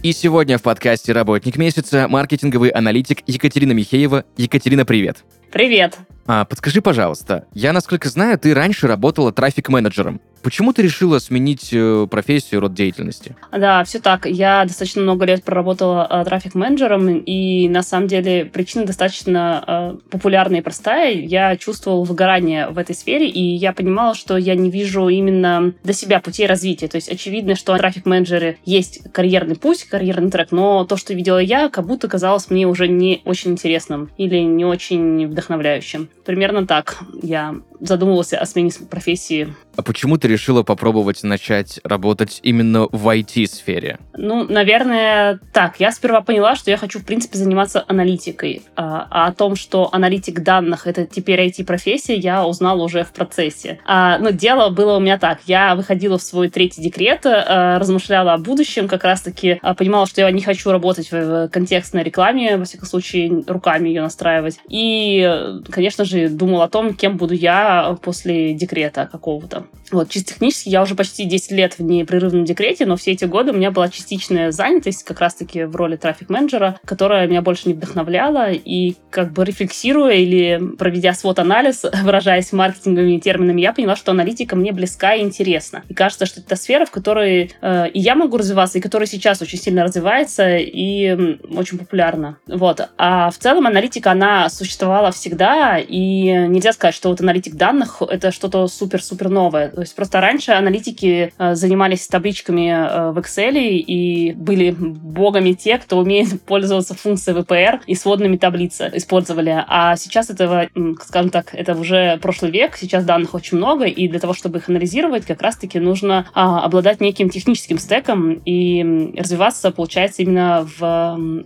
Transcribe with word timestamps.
И 0.00 0.12
сегодня 0.12 0.58
в 0.58 0.62
подкасте 0.62 1.12
«Работник 1.12 1.56
месяца» 1.56 2.06
маркетинговый 2.06 2.70
аналитик 2.70 3.24
Екатерина 3.26 3.72
Михеева. 3.72 4.24
Екатерина, 4.36 4.84
привет! 4.84 5.24
Привет! 5.50 5.98
А, 6.24 6.44
подскажи, 6.44 6.80
пожалуйста, 6.80 7.46
я, 7.52 7.72
насколько 7.72 8.08
знаю, 8.08 8.38
ты 8.38 8.54
раньше 8.54 8.86
работала 8.86 9.32
трафик-менеджером. 9.32 10.20
Почему 10.42 10.72
ты 10.72 10.82
решила 10.82 11.18
сменить 11.18 11.70
э, 11.72 12.06
профессию, 12.10 12.60
род 12.60 12.74
деятельности? 12.74 13.36
Да, 13.52 13.84
все 13.84 13.98
так. 13.98 14.26
Я 14.26 14.64
достаточно 14.64 15.02
много 15.02 15.24
лет 15.24 15.44
проработала 15.44 16.06
э, 16.08 16.24
трафик-менеджером, 16.24 17.18
и 17.18 17.68
на 17.68 17.82
самом 17.82 18.08
деле 18.08 18.44
причина 18.44 18.84
достаточно 18.84 19.64
э, 19.66 20.10
популярная 20.10 20.60
и 20.60 20.62
простая. 20.62 21.12
Я 21.12 21.56
чувствовала 21.56 22.04
выгорание 22.04 22.68
в 22.68 22.78
этой 22.78 22.94
сфере, 22.94 23.28
и 23.28 23.40
я 23.40 23.72
понимала, 23.72 24.14
что 24.14 24.36
я 24.36 24.54
не 24.54 24.70
вижу 24.70 25.08
именно 25.08 25.74
для 25.82 25.92
себя 25.92 26.20
путей 26.20 26.46
развития. 26.46 26.88
То 26.88 26.96
есть 26.96 27.08
очевидно, 27.08 27.54
что 27.54 27.76
трафик-менеджеры 27.76 28.58
есть 28.64 29.10
карьерный 29.12 29.56
путь, 29.56 29.84
карьерный 29.84 30.30
трек, 30.30 30.52
но 30.52 30.84
то, 30.84 30.96
что 30.96 31.14
видела 31.14 31.38
я, 31.38 31.68
как 31.68 31.86
будто 31.86 32.08
казалось 32.08 32.50
мне 32.50 32.66
уже 32.66 32.88
не 32.88 33.22
очень 33.24 33.52
интересным 33.52 34.10
или 34.16 34.38
не 34.38 34.64
очень 34.64 35.26
вдохновляющим. 35.26 36.08
Примерно 36.24 36.66
так 36.66 36.98
я 37.22 37.56
задумывалась 37.80 38.32
о 38.32 38.44
смене 38.46 38.70
профессии. 38.90 39.54
А 39.76 39.82
почему 39.82 40.18
ты 40.18 40.26
решила 40.26 40.64
попробовать 40.64 41.22
начать 41.22 41.78
работать 41.84 42.40
именно 42.42 42.88
в 42.90 43.08
IT-сфере? 43.08 43.98
Ну, 44.16 44.44
наверное, 44.44 45.38
так. 45.52 45.78
Я 45.78 45.92
сперва 45.92 46.20
поняла, 46.20 46.56
что 46.56 46.72
я 46.72 46.76
хочу, 46.76 46.98
в 46.98 47.04
принципе, 47.04 47.38
заниматься 47.38 47.84
аналитикой. 47.86 48.62
А, 48.74 49.06
а 49.08 49.26
о 49.28 49.32
том, 49.32 49.54
что 49.54 49.88
аналитик 49.92 50.40
данных— 50.40 50.86
это 50.88 51.06
теперь 51.06 51.40
IT-профессия, 51.46 52.16
я 52.16 52.44
узнала 52.44 52.82
уже 52.82 53.04
в 53.04 53.12
процессе. 53.12 53.78
А, 53.86 54.18
но 54.18 54.30
дело 54.30 54.70
было 54.70 54.96
у 54.96 55.00
меня 55.00 55.16
так. 55.16 55.40
Я 55.46 55.76
выходила 55.76 56.18
в 56.18 56.22
свой 56.22 56.48
третий 56.48 56.82
декрет, 56.82 57.24
а, 57.24 57.78
размышляла 57.78 58.34
о 58.34 58.38
будущем, 58.38 58.88
как 58.88 59.04
раз-таки 59.04 59.60
а, 59.62 59.74
понимала, 59.74 60.06
что 60.06 60.22
я 60.22 60.30
не 60.32 60.42
хочу 60.42 60.72
работать 60.72 61.12
в, 61.12 61.46
в 61.46 61.48
контекстной 61.50 62.02
рекламе, 62.02 62.56
во 62.56 62.64
всяком 62.64 62.88
случае, 62.88 63.44
руками 63.46 63.88
ее 63.88 64.02
настраивать. 64.02 64.58
И, 64.68 65.62
конечно 65.70 66.04
же, 66.04 66.28
думала 66.28 66.64
о 66.64 66.68
том, 66.68 66.94
кем 66.94 67.16
буду 67.16 67.34
я 67.34 67.67
после 68.02 68.54
декрета 68.54 69.06
какого-то. 69.06 69.64
Вот, 69.92 70.10
чисто 70.10 70.34
технически 70.34 70.68
я 70.68 70.82
уже 70.82 70.94
почти 70.94 71.24
10 71.24 71.50
лет 71.52 71.78
в 71.78 71.82
непрерывном 71.82 72.44
декрете, 72.44 72.86
но 72.86 72.96
все 72.96 73.12
эти 73.12 73.24
годы 73.24 73.52
у 73.52 73.54
меня 73.54 73.70
была 73.70 73.88
частичная 73.88 74.52
занятость 74.52 75.04
как 75.04 75.20
раз-таки 75.20 75.64
в 75.64 75.76
роли 75.76 75.96
трафик-менеджера, 75.96 76.80
которая 76.84 77.26
меня 77.26 77.42
больше 77.42 77.68
не 77.68 77.74
вдохновляла, 77.74 78.50
и 78.52 78.94
как 79.10 79.32
бы 79.32 79.44
рефлексируя 79.44 80.14
или 80.14 80.60
проведя 80.78 81.12
свод-анализ, 81.12 81.84
выражаясь 82.02 82.52
маркетинговыми 82.52 83.18
терминами, 83.18 83.60
я 83.60 83.72
поняла, 83.72 83.96
что 83.96 84.12
аналитика 84.12 84.56
мне 84.56 84.72
близка 84.72 85.14
и 85.14 85.22
интересна. 85.22 85.82
И 85.88 85.94
кажется, 85.94 86.26
что 86.26 86.40
это 86.40 86.56
сфера, 86.56 86.84
в 86.84 86.90
которой 86.90 87.52
э, 87.60 87.88
и 87.90 88.00
я 88.00 88.14
могу 88.14 88.36
развиваться, 88.36 88.78
и 88.78 88.80
которая 88.80 89.06
сейчас 89.06 89.42
очень 89.42 89.58
сильно 89.58 89.84
развивается 89.84 90.56
и 90.56 91.36
очень 91.54 91.78
популярна. 91.78 92.38
Вот. 92.46 92.80
А 92.96 93.30
в 93.30 93.38
целом 93.38 93.66
аналитика, 93.66 94.12
она 94.12 94.48
существовала 94.48 95.10
всегда, 95.12 95.78
и 95.78 96.22
нельзя 96.48 96.72
сказать, 96.72 96.94
что 96.94 97.08
вот 97.08 97.20
аналитик 97.20 97.54
данных— 97.54 98.02
это 98.08 98.30
что-то 98.30 98.66
супер-супер 98.66 99.28
новое. 99.28 99.72
То 99.78 99.82
есть 99.82 99.94
просто 99.94 100.20
раньше 100.20 100.50
аналитики 100.50 101.32
э, 101.38 101.54
занимались 101.54 102.08
табличками 102.08 102.68
э, 102.68 103.12
в 103.12 103.18
Excel 103.18 103.56
и 103.60 104.32
были 104.32 104.74
богами 104.76 105.52
те, 105.52 105.78
кто 105.78 105.98
умеет 105.98 106.42
пользоваться 106.46 106.96
функцией 106.96 107.38
VPR 107.38 107.82
и 107.86 107.94
сводными 107.94 108.36
таблицы 108.36 108.90
использовали. 108.94 109.64
А 109.68 109.94
сейчас 109.94 110.30
этого, 110.30 110.68
скажем 111.06 111.30
так, 111.30 111.54
это 111.54 111.76
уже 111.76 112.18
прошлый 112.20 112.50
век, 112.50 112.76
сейчас 112.76 113.04
данных 113.04 113.34
очень 113.34 113.56
много, 113.56 113.84
и 113.84 114.08
для 114.08 114.18
того, 114.18 114.34
чтобы 114.34 114.58
их 114.58 114.68
анализировать, 114.68 115.24
как 115.26 115.42
раз-таки 115.42 115.78
нужно 115.78 116.26
а, 116.34 116.64
обладать 116.64 117.00
неким 117.00 117.30
техническим 117.30 117.78
стеком 117.78 118.32
и 118.44 119.14
развиваться, 119.16 119.70
получается, 119.70 120.22
именно 120.22 120.68
в 120.76 120.82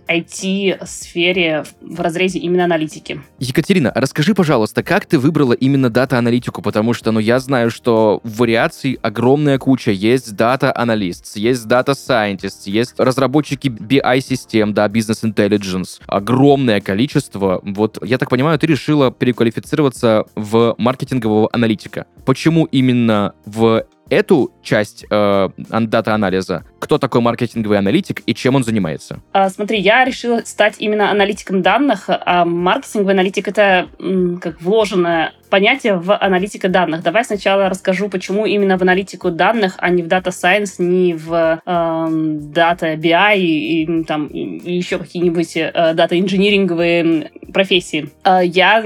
IT-сфере 0.07 1.65
в 1.81 2.01
разрезе 2.01 2.39
именно 2.39 2.63
аналитики. 2.63 3.21
Екатерина, 3.37 3.91
расскажи, 3.93 4.33
пожалуйста, 4.33 4.81
как 4.81 5.05
ты 5.05 5.19
выбрала 5.19 5.53
именно 5.53 5.91
data-аналитику, 5.91 6.63
потому 6.63 6.95
что, 6.95 7.11
ну, 7.11 7.19
я 7.19 7.39
знаю, 7.39 7.69
что 7.69 8.21
вариаций 8.23 8.99
огромная 9.01 9.57
куча. 9.57 9.91
Есть 9.91 10.35
data 10.35 10.68
analyst, 10.68 11.35
есть 11.37 11.65
data 11.67 11.96
scientist, 11.96 12.67
есть 12.67 12.93
разработчики 12.97 13.67
BI-систем, 13.67 14.73
да, 14.73 14.87
business 14.87 15.23
intelligence. 15.23 16.01
Огромное 16.07 16.81
количество. 16.81 17.61
Вот, 17.63 17.97
я 18.03 18.17
так 18.17 18.29
понимаю, 18.29 18.57
ты 18.59 18.67
решила 18.67 19.11
переквалифицироваться 19.11 20.25
в 20.35 20.75
маркетингового 20.77 21.49
аналитика. 21.51 22.05
Почему 22.25 22.65
именно 22.65 23.33
в 23.45 23.85
эту 24.09 24.53
часть 24.61 25.05
э, 25.09 25.49
data-анализа, 25.57 26.63
кто 26.79 26.97
такой 26.97 27.21
маркетинговый 27.21 27.77
аналитик 27.77 28.21
и 28.25 28.33
чем 28.33 28.55
он 28.55 28.63
занимается? 28.63 29.21
А, 29.31 29.49
смотри, 29.49 29.79
я 29.79 30.05
решила 30.05 30.41
стать 30.45 30.75
именно 30.79 31.09
аналитиком 31.11 31.61
данных, 31.61 32.05
а 32.07 32.45
маркетинговый 32.45 33.13
аналитик— 33.13 33.47
это 33.49 33.87
как 34.41 34.61
вложенное 34.61 35.33
понятие 35.49 35.97
в 35.97 36.15
аналитика 36.15 36.67
данных. 36.67 37.03
Давай 37.03 37.23
сначала 37.23 37.69
расскажу, 37.69 38.09
почему 38.09 38.45
именно 38.45 38.77
в 38.77 38.81
аналитику 38.81 39.29
данных, 39.29 39.75
а 39.77 39.89
не 39.89 40.01
в 40.01 40.07
Data 40.07 40.29
Science, 40.29 40.75
не 40.79 41.13
в 41.13 41.31
э, 41.33 41.59
Data 41.65 42.97
BI 42.97 43.37
и, 43.37 43.83
и, 43.83 44.03
там, 44.03 44.27
и 44.27 44.75
еще 44.75 44.97
какие-нибудь 44.97 45.55
э, 45.55 45.93
дата-инжиниринговые 45.93 47.31
профессии. 47.53 48.09
Э, 48.23 48.39
я 48.43 48.83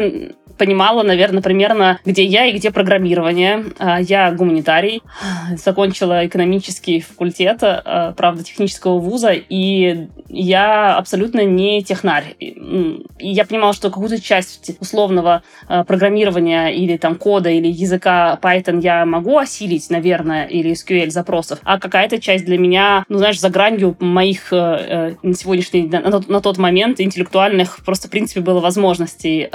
понимала, 0.57 1.03
наверное, 1.03 1.41
примерно, 1.41 1.99
где 2.05 2.23
я 2.23 2.45
и 2.45 2.57
где 2.57 2.71
программирование. 2.71 3.65
А, 3.79 3.99
я 4.01 4.31
гуманитарий, 4.31 5.01
закончила 5.57 6.25
экономический 6.25 7.01
факультет, 7.01 7.59
а, 7.61 8.13
правда, 8.13 8.43
технического 8.43 8.99
вуза, 8.99 9.31
и 9.33 10.07
я 10.29 10.95
абсолютно 10.95 11.43
не 11.45 11.83
технарь. 11.83 12.35
И 12.39 12.55
я 13.19 13.45
понимала, 13.45 13.73
что 13.73 13.89
какую-то 13.89 14.21
часть 14.21 14.71
условного 14.79 15.43
а, 15.67 15.83
программирования 15.83 16.67
или 16.69 16.97
там 16.97 17.15
кода 17.15 17.49
или 17.49 17.67
языка 17.67 18.37
Python 18.41 18.81
я 18.81 19.05
могу 19.05 19.37
осилить, 19.37 19.89
наверное, 19.89 20.45
или 20.45 20.71
SQL 20.71 21.09
запросов, 21.09 21.59
а 21.63 21.79
какая-то 21.79 22.19
часть 22.19 22.45
для 22.45 22.57
меня, 22.57 23.05
ну, 23.09 23.17
знаешь, 23.17 23.39
за 23.39 23.49
гранью 23.49 23.95
моих 23.99 24.51
э, 24.51 24.55
э, 24.55 25.15
на 25.21 25.33
сегодняшний, 25.33 25.87
на, 25.87 26.41
тот 26.41 26.57
момент 26.57 26.99
интеллектуальных 26.99 27.83
просто, 27.85 28.07
в 28.07 28.11
принципе, 28.11 28.41
было 28.41 28.59
возможностей. 28.59 29.49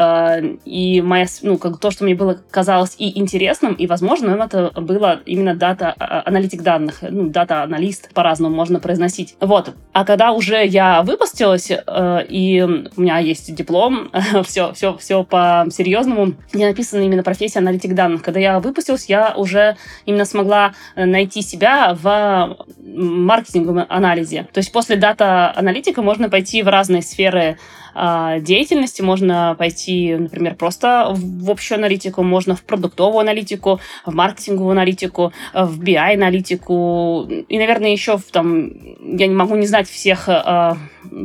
И 0.64 0.91
моя, 1.00 1.26
ну, 1.42 1.58
как 1.58 1.78
то, 1.78 1.90
что 1.90 2.04
мне 2.04 2.14
было 2.14 2.38
казалось 2.50 2.94
и 2.98 3.18
интересным, 3.18 3.74
и 3.74 3.86
возможным, 3.86 4.40
это 4.42 4.70
было 4.76 5.20
именно 5.24 5.54
дата, 5.54 5.94
а, 5.98 6.20
а, 6.20 6.28
аналитик 6.28 6.62
данных, 6.62 6.98
ну, 7.02 7.28
дата-аналист, 7.28 8.12
по-разному 8.12 8.54
можно 8.54 8.80
произносить. 8.80 9.36
Вот. 9.40 9.74
А 9.92 10.04
когда 10.04 10.32
уже 10.32 10.66
я 10.66 11.02
выпустилась, 11.02 11.70
э, 11.70 12.26
и 12.28 12.62
у 12.62 13.00
меня 13.00 13.18
есть 13.18 13.54
диплом, 13.54 14.10
все, 14.44 14.72
все, 14.72 14.96
все 14.96 15.24
по-серьезному, 15.24 16.34
где 16.52 16.66
написана 16.66 17.02
именно 17.02 17.22
профессия 17.22 17.60
аналитик 17.60 17.94
данных. 17.94 18.22
Когда 18.22 18.40
я 18.40 18.60
выпустилась, 18.60 19.06
я 19.06 19.34
уже 19.36 19.76
именно 20.06 20.24
смогла 20.24 20.74
найти 20.96 21.42
себя 21.42 21.96
в 22.00 22.56
маркетинговом 22.78 23.86
анализе. 23.88 24.48
То 24.52 24.58
есть 24.58 24.72
после 24.72 24.96
дата-аналитика 24.96 26.02
можно 26.02 26.28
пойти 26.28 26.62
в 26.62 26.68
разные 26.68 27.02
сферы 27.02 27.58
а, 27.94 28.38
деятельности. 28.40 29.02
Можно 29.02 29.54
пойти, 29.58 30.14
например, 30.16 30.54
просто 30.54 31.14
в 31.14 31.50
общую 31.50 31.78
аналитику, 31.78 32.22
можно 32.22 32.54
в 32.54 32.62
продуктовую 32.62 33.20
аналитику, 33.20 33.80
в 34.06 34.14
маркетинговую 34.14 34.72
аналитику, 34.72 35.32
в 35.54 35.80
BI-аналитику 35.82 37.28
и, 37.48 37.58
наверное, 37.58 37.90
еще 37.90 38.18
в, 38.18 38.24
там, 38.30 38.70
я 39.00 39.26
не 39.26 39.34
могу 39.34 39.56
не 39.56 39.66
знать 39.66 39.88
всех 39.88 40.28
э, 40.28 40.74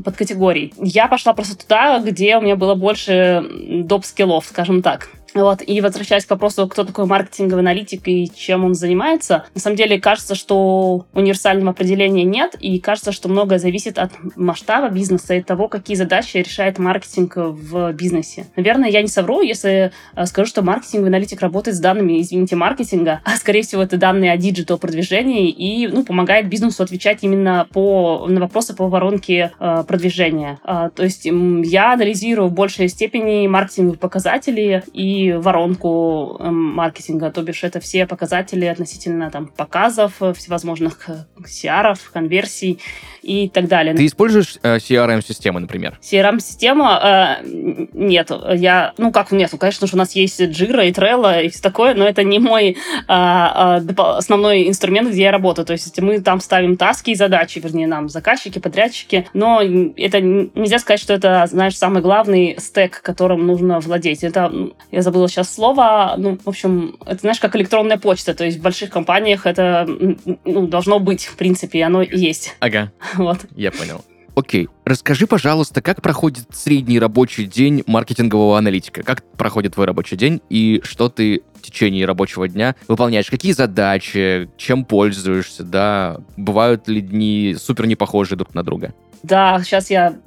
подкатегорий. 0.03 0.73
Я 0.77 1.07
пошла 1.07 1.33
просто 1.33 1.57
туда, 1.57 1.99
где 1.99 2.37
у 2.37 2.41
меня 2.41 2.55
было 2.55 2.75
больше 2.75 3.43
доп. 3.83 4.05
skill'ов, 4.05 4.45
скажем 4.45 4.81
так. 4.81 5.09
Вот. 5.33 5.62
И 5.65 5.81
возвращаясь 5.81 6.25
к 6.25 6.29
вопросу, 6.29 6.68
кто 6.68 6.83
такой 6.83 7.06
маркетинговый 7.06 7.62
аналитик 7.62 8.07
и 8.07 8.29
чем 8.35 8.65
он 8.65 8.74
занимается, 8.74 9.45
на 9.53 9.62
самом 9.62 9.75
деле 9.75 10.00
кажется, 10.00 10.35
что 10.35 11.06
универсального 11.13 11.71
определения 11.71 12.24
нет, 12.24 12.56
и 12.59 12.79
кажется, 12.79 13.12
что 13.12 13.29
многое 13.29 13.59
зависит 13.59 14.00
от 14.00 14.12
масштаба 14.35 14.89
бизнеса 14.89 15.35
и 15.35 15.41
того, 15.41 15.68
какие 15.68 15.95
задачи 15.95 16.38
решает 16.38 16.79
маркетинг 16.79 17.33
в 17.35 17.91
бизнесе. 17.94 18.45
Наверное, 18.56 18.89
я 18.89 19.01
не 19.01 19.07
совру, 19.07 19.41
если 19.41 19.91
э, 20.15 20.25
скажу, 20.25 20.47
что 20.47 20.62
маркетинговый 20.62 21.09
аналитик 21.09 21.41
работает 21.41 21.77
с 21.77 21.80
данными, 21.80 22.21
извините, 22.21 22.56
маркетинга, 22.56 23.21
а 23.23 23.35
скорее 23.35 23.62
всего 23.62 23.83
это 23.83 23.97
данные 23.97 24.31
о 24.31 24.38
диджитал 24.38 24.77
продвижении 24.77 25.50
и 25.50 25.88
ну, 25.88 26.03
помогает 26.03 26.50
бизнесу 26.50 26.83
отвечать 26.83 27.19
именно 27.23 27.68
по, 27.71 28.25
на 28.27 28.39
вопросы 28.39 28.75
по 28.75 28.88
воронке 28.88 29.51
э, 29.59 29.83
продвижения. 29.88 30.59
Э, 30.63 30.89
то 30.95 31.03
есть 31.03 31.25
я 31.25 31.94
анализирую 31.94 32.50
в 32.50 32.53
большей 32.53 32.88
степени 32.88 33.47
маркетинговые 33.47 34.00
показатели 34.00 34.83
и 34.94 35.16
воронку 35.31 36.37
эм, 36.39 36.55
маркетинга, 36.75 37.31
то 37.31 37.41
бишь 37.41 37.63
это 37.63 37.79
все 37.79 38.05
показатели 38.05 38.65
относительно 38.65 39.29
там 39.31 39.47
показов, 39.47 40.13
э, 40.21 40.33
всевозможных 40.33 41.09
CR, 41.39 41.93
э, 41.93 41.95
конверсий 42.13 42.79
и 43.21 43.49
так 43.49 43.67
далее. 43.67 43.93
Ты 43.93 44.05
используешь 44.05 44.57
э, 44.63 44.77
CRM-системы, 44.77 45.59
например? 45.59 45.99
CRM-система 46.01 47.39
э, 47.43 47.87
нет. 47.93 48.31
Я, 48.53 48.93
ну 48.97 49.11
как 49.11 49.31
нет, 49.31 49.51
конечно 49.59 49.87
же 49.87 49.93
у 49.95 49.97
нас 49.97 50.13
есть 50.13 50.39
Jira 50.39 50.87
и 50.87 50.91
Trello 50.91 51.43
и 51.43 51.49
все 51.49 51.61
такое, 51.61 51.93
но 51.93 52.05
это 52.05 52.23
не 52.23 52.39
мой 52.39 52.77
э, 53.07 53.81
основной 53.97 54.67
инструмент, 54.67 55.09
где 55.09 55.23
я 55.23 55.31
работаю. 55.31 55.65
То 55.65 55.73
есть 55.73 55.99
мы 55.99 56.21
там 56.21 56.39
ставим 56.39 56.77
таски 56.77 57.11
и 57.11 57.15
задачи, 57.15 57.59
вернее, 57.59 57.87
нам 57.87 58.09
заказчики, 58.09 58.59
подрядчики, 58.59 59.27
но 59.33 59.61
это 59.61 60.21
нельзя 60.21 60.79
сказать, 60.79 60.99
что 60.99 61.13
это, 61.13 61.45
знаешь, 61.47 61.77
самый 61.77 62.01
главный 62.01 62.55
стек, 62.59 63.01
которым 63.01 63.45
нужно 63.45 63.79
владеть. 63.79 64.23
Это, 64.23 64.51
я 64.91 65.01
забыла 65.07 65.30
сейчас 65.30 65.54
слово, 65.54 66.15
ну, 66.18 66.38
в 66.44 66.50
общем, 66.50 66.98
это, 67.06 67.21
знаешь, 67.21 67.39
как 67.39 67.56
электронная 67.56 67.98
почта, 67.98 68.33
то 68.33 68.44
есть 68.44 68.59
в 68.59 68.62
больших 68.62 68.89
компаниях 68.89 69.45
это 69.45 69.88
ну, 70.44 70.68
должно 70.68 71.00
быть, 71.00 71.25
в 71.25 71.38
принципе, 71.38 71.80
и 71.80 71.81
оно 71.81 72.01
есть. 72.01 72.56
Ага. 72.59 72.92
Вот. 73.15 73.39
Я 73.56 73.71
понял. 73.71 74.04
Окей, 74.36 74.68
расскажи, 74.86 75.25
пожалуйста, 75.25 75.81
как 75.81 76.01
проходит 76.01 76.45
средний 76.51 77.00
рабочий 77.00 77.45
день 77.45 77.83
маркетингового 77.88 78.57
аналитика? 78.57 79.01
Как 79.01 79.24
проходит 79.38 79.75
твой 79.75 79.88
рабочий 79.88 80.18
день 80.18 80.42
и 80.50 80.81
что 80.83 81.09
ты 81.09 81.42
в 81.56 81.62
течение 81.62 82.06
рабочего 82.06 82.48
дня 82.48 82.75
выполняешь? 82.88 83.31
Какие 83.31 83.54
задачи, 83.54 84.50
чем 84.57 84.83
пользуешься, 84.86 85.63
да? 85.63 86.18
Бывают 86.36 86.88
ли 86.88 87.01
дни 87.01 87.56
супер 87.57 87.88
не 87.88 87.95
похожие 87.95 88.38
друг 88.38 88.54
на 88.54 88.62
друга? 88.62 88.94
Да, 89.24 89.59
сейчас 89.63 89.89
я 89.89 90.18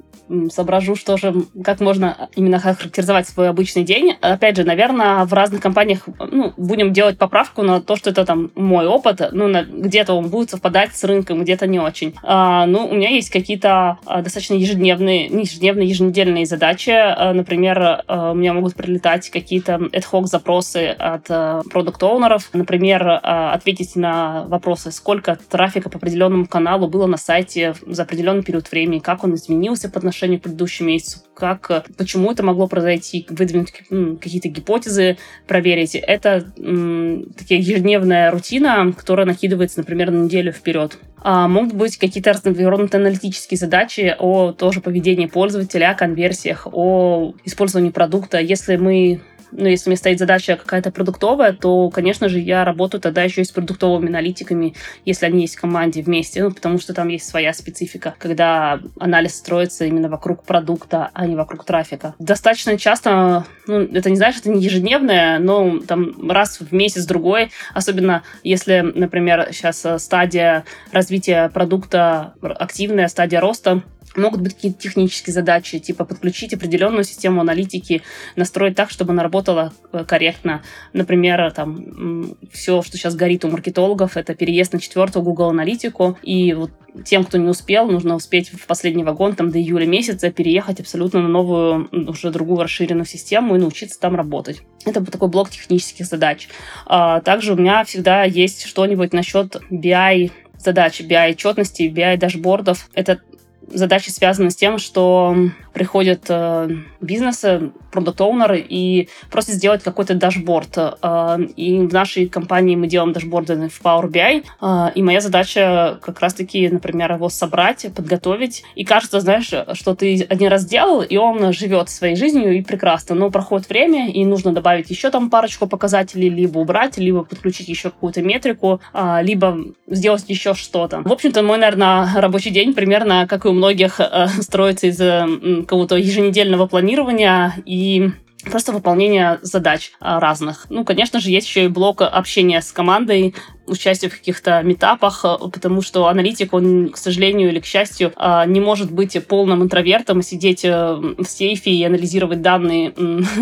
соображу, 0.51 0.95
что 0.95 1.17
же, 1.17 1.33
как 1.63 1.79
можно 1.79 2.29
именно 2.35 2.59
характеризовать 2.59 3.27
свой 3.27 3.49
обычный 3.49 3.83
день. 3.83 4.15
Опять 4.21 4.57
же, 4.57 4.63
наверное, 4.63 5.25
в 5.25 5.33
разных 5.33 5.61
компаниях 5.61 6.07
ну, 6.19 6.53
будем 6.57 6.93
делать 6.93 7.17
поправку 7.17 7.61
на 7.63 7.81
то, 7.81 7.95
что 7.95 8.09
это 8.09 8.25
там 8.25 8.51
мой 8.55 8.87
опыт. 8.87 9.21
Ну, 9.31 9.47
на, 9.47 9.63
где-то 9.63 10.13
он 10.13 10.29
будет 10.29 10.49
совпадать 10.49 10.95
с 10.95 11.03
рынком, 11.03 11.41
где-то 11.41 11.67
не 11.67 11.79
очень. 11.79 12.15
А, 12.23 12.65
ну, 12.65 12.87
у 12.87 12.93
меня 12.93 13.09
есть 13.09 13.29
какие-то 13.29 13.97
а, 14.05 14.21
достаточно 14.21 14.55
ежедневные, 14.55 15.27
не 15.27 15.43
ежедневные, 15.43 15.87
еженедельные 15.87 16.45
задачи. 16.45 16.91
А, 16.91 17.33
например, 17.33 18.03
а, 18.07 18.31
у 18.31 18.35
меня 18.35 18.53
могут 18.53 18.75
прилетать 18.75 19.29
какие-то 19.29 19.73
ad-hoc 19.73 20.25
запросы 20.25 20.95
от 20.97 21.25
а, 21.29 21.61
продукт-оунеров. 21.69 22.49
Например, 22.53 23.19
а, 23.21 23.53
ответить 23.53 23.95
на 23.95 24.43
вопросы, 24.45 24.91
сколько 24.91 25.37
трафика 25.49 25.89
по 25.89 25.97
определенному 25.97 26.47
каналу 26.47 26.87
было 26.87 27.07
на 27.07 27.17
сайте 27.17 27.75
за 27.85 28.03
определенный 28.03 28.43
период 28.43 28.71
времени, 28.71 28.99
как 28.99 29.23
он 29.23 29.35
изменился 29.35 29.89
по 29.89 29.97
отношению 29.97 30.20
отношению 30.21 30.39
к 30.39 30.43
предыдущему 30.43 30.89
месяцу, 30.89 31.19
как, 31.33 31.71
э, 31.71 31.83
почему 31.97 32.31
это 32.31 32.43
могло 32.43 32.67
произойти, 32.67 33.25
выдвинуть 33.29 33.71
какие-то 33.71 34.49
гипотезы, 34.49 35.17
проверить. 35.47 35.95
Это 35.95 36.51
м, 36.57 37.33
такая 37.37 37.57
ежедневная 37.57 38.31
рутина, 38.31 38.93
которая 38.95 39.25
накидывается, 39.25 39.79
например, 39.79 40.11
на 40.11 40.25
неделю 40.25 40.51
вперед. 40.51 40.97
А 41.23 41.47
могут 41.47 41.73
быть 41.73 41.97
какие-то 41.97 42.33
разнообразные 42.33 42.89
аналитические 42.93 43.57
задачи 43.57 44.15
о 44.17 44.53
тоже 44.53 44.81
поведении 44.81 45.27
пользователя, 45.27 45.91
о 45.91 45.95
конверсиях, 45.95 46.67
о 46.71 47.33
использовании 47.45 47.91
продукта. 47.91 48.39
Если 48.39 48.75
мы 48.75 49.21
ну, 49.51 49.67
если 49.67 49.89
меня 49.89 49.97
стоит 49.97 50.19
задача 50.19 50.55
какая-то 50.55 50.91
продуктовая, 50.91 51.53
то, 51.53 51.89
конечно 51.89 52.29
же, 52.29 52.39
я 52.39 52.63
работаю 52.65 53.01
тогда 53.01 53.23
еще 53.23 53.41
и 53.41 53.45
с 53.45 53.51
продуктовыми 53.51 54.07
аналитиками, 54.07 54.75
если 55.05 55.25
они 55.25 55.41
есть 55.41 55.57
в 55.57 55.61
команде 55.61 56.01
вместе, 56.01 56.43
ну, 56.43 56.51
потому 56.51 56.79
что 56.79 56.93
там 56.93 57.07
есть 57.07 57.27
своя 57.27 57.53
специфика, 57.53 58.15
когда 58.17 58.79
анализ 58.99 59.35
строится 59.35 59.85
именно 59.85 60.09
вокруг 60.09 60.43
продукта, 60.43 61.09
а 61.13 61.25
не 61.25 61.35
вокруг 61.35 61.65
трафика. 61.65 62.15
Достаточно 62.19 62.77
часто, 62.77 63.45
ну, 63.67 63.81
это 63.81 64.09
не 64.09 64.15
знаешь, 64.15 64.37
это 64.37 64.49
не 64.49 64.63
ежедневное, 64.63 65.39
но 65.39 65.79
там 65.79 66.29
раз 66.29 66.59
в 66.59 66.73
месяц 66.73 67.05
другой, 67.05 67.51
особенно 67.73 68.23
если, 68.43 68.81
например, 68.81 69.49
сейчас 69.51 69.85
стадия 69.97 70.65
развития 70.91 71.49
продукта 71.49 72.33
активная, 72.41 73.07
стадия 73.07 73.39
роста, 73.39 73.83
Могут 74.15 74.41
быть 74.41 74.55
какие-то 74.55 74.79
технические 74.79 75.33
задачи, 75.33 75.79
типа 75.79 76.05
подключить 76.05 76.53
определенную 76.53 77.03
систему 77.03 77.41
аналитики, 77.41 78.01
настроить 78.35 78.75
так, 78.75 78.89
чтобы 78.89 79.13
она 79.13 79.23
работала 79.23 79.73
э, 79.93 80.03
корректно. 80.05 80.63
Например, 80.93 81.51
там 81.51 82.35
все, 82.51 82.81
что 82.81 82.97
сейчас 82.97 83.15
горит 83.15 83.45
у 83.45 83.49
маркетологов, 83.49 84.17
это 84.17 84.35
переезд 84.35 84.73
на 84.73 84.79
четвертую 84.79 85.23
Google 85.23 85.49
аналитику. 85.49 86.17
И 86.23 86.53
вот 86.53 86.71
тем, 87.05 87.23
кто 87.23 87.37
не 87.37 87.47
успел, 87.47 87.89
нужно 87.89 88.15
успеть 88.15 88.49
в 88.49 88.65
последний 88.67 89.03
вагон 89.03 89.35
там 89.35 89.49
до 89.49 89.59
июля 89.59 89.85
месяца 89.85 90.31
переехать 90.31 90.79
абсолютно 90.79 91.21
на 91.21 91.29
новую, 91.29 91.87
уже 91.91 92.31
другую 92.31 92.61
расширенную 92.61 93.05
систему 93.05 93.55
и 93.55 93.59
научиться 93.59 93.99
там 93.99 94.15
работать. 94.15 94.61
Это 94.85 95.03
такой 95.05 95.29
блок 95.29 95.49
технических 95.49 96.05
задач. 96.05 96.49
А, 96.85 97.21
также 97.21 97.53
у 97.53 97.55
меня 97.55 97.83
всегда 97.85 98.23
есть 98.23 98.65
что-нибудь 98.65 99.13
насчет 99.13 99.55
BI 99.71 100.31
задач, 100.57 101.01
BI-отчетности, 101.01 101.91
BI-дашбордов. 101.91 102.89
Это 102.93 103.19
задачи 103.67 104.09
связаны 104.09 104.51
с 104.51 104.55
тем, 104.55 104.77
что 104.77 105.35
приходят 105.73 106.25
э, 106.27 106.69
бизнесы, 106.99 107.71
продукт-оунеры 107.91 108.59
и 108.59 109.09
просят 109.29 109.55
сделать 109.55 109.83
какой-то 109.83 110.15
дашборд. 110.15 110.77
Э, 110.77 111.37
и 111.55 111.79
в 111.79 111.93
нашей 111.93 112.27
компании 112.27 112.75
мы 112.75 112.87
делаем 112.87 113.13
дашборды 113.13 113.69
в 113.69 113.81
Power 113.81 114.09
BI, 114.09 114.43
э, 114.61 114.91
и 114.95 115.03
моя 115.03 115.21
задача 115.21 115.99
как 116.01 116.19
раз-таки, 116.19 116.67
например, 116.69 117.13
его 117.13 117.29
собрать, 117.29 117.87
подготовить. 117.95 118.63
И 118.75 118.83
кажется, 118.83 119.19
знаешь, 119.19 119.51
что 119.73 119.95
ты 119.95 120.25
один 120.29 120.49
раз 120.49 120.63
сделал, 120.63 121.01
и 121.01 121.17
он 121.17 121.53
живет 121.53 121.89
своей 121.89 122.15
жизнью 122.15 122.57
и 122.57 122.61
прекрасно. 122.61 123.15
Но 123.15 123.31
проходит 123.31 123.69
время, 123.69 124.09
и 124.09 124.25
нужно 124.25 124.51
добавить 124.51 124.89
еще 124.89 125.09
там 125.09 125.29
парочку 125.29 125.67
показателей, 125.67 126.29
либо 126.29 126.59
убрать, 126.59 126.97
либо 126.97 127.23
подключить 127.23 127.69
еще 127.69 127.89
какую-то 127.89 128.21
метрику, 128.21 128.81
э, 128.93 129.19
либо 129.23 129.57
сделать 129.87 130.25
еще 130.27 130.53
что-то. 130.53 131.01
В 131.01 131.11
общем-то, 131.11 131.43
мой, 131.43 131.57
наверное, 131.57 132.09
рабочий 132.15 132.49
день 132.49 132.73
примерно, 132.73 133.27
как 133.27 133.45
и 133.45 133.50
у 133.51 133.53
многих, 133.53 133.99
э, 133.99 134.27
строится 134.41 134.87
из 134.87 134.99
э, 134.99 135.25
какого-то 135.61 135.95
еженедельного 135.95 136.67
планирования 136.67 137.53
и 137.65 138.11
просто 138.49 138.71
выполнения 138.71 139.39
задач 139.43 139.91
а, 139.99 140.19
разных. 140.19 140.65
Ну, 140.69 140.83
конечно 140.83 141.19
же, 141.19 141.29
есть 141.29 141.47
еще 141.47 141.65
и 141.65 141.67
блок 141.67 142.01
общения 142.01 142.61
с 142.61 142.71
командой, 142.71 143.35
участие 143.67 144.09
в 144.09 144.17
каких-то 144.17 144.61
метапах, 144.63 145.23
э, 145.23 145.37
потому 145.51 145.81
что 145.81 146.07
аналитик, 146.07 146.53
он, 146.53 146.89
к 146.89 146.97
сожалению 146.97 147.49
или 147.49 147.59
к 147.59 147.65
счастью, 147.65 148.11
а, 148.15 148.45
не 148.45 148.59
может 148.59 148.91
быть 148.91 149.17
полным 149.27 149.63
интровертом 149.63 150.19
и 150.19 150.23
сидеть 150.23 150.65
э, 150.65 150.93
в 150.95 151.25
сейфе 151.25 151.71
и 151.71 151.83
анализировать 151.83 152.41
данные 152.41 152.93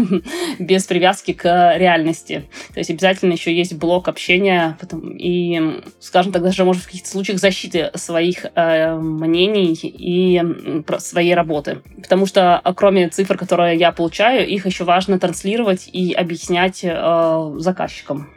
без 0.60 0.86
привязки 0.86 1.34
к 1.34 1.78
реальности. 1.78 2.46
То 2.74 2.80
есть 2.80 2.90
обязательно 2.90 3.34
еще 3.34 3.56
есть 3.56 3.74
блок 3.74 4.08
общения 4.08 4.78
и, 5.18 5.82
скажем 6.00 6.32
так, 6.32 6.44
даже, 6.44 6.64
может, 6.66 6.84
в 6.84 6.86
каких-то 6.86 7.10
случаях 7.10 7.40
защиты 7.40 7.92
своих 7.96 8.46
э, 8.56 8.96
мнений 8.96 9.78
и 9.82 10.42
своей 11.00 11.34
работы. 11.34 11.82
Потому 12.02 12.26
что 12.26 12.62
кроме 12.76 13.10
цифр, 13.10 13.38
которые 13.38 13.78
я 13.78 13.92
получаю, 13.92 14.48
их 14.48 14.66
еще 14.66 14.84
важно 14.84 15.20
транслировать 15.20 15.90
и 15.92 16.14
объяснять 16.14 16.86
заказчикам. 17.62 18.30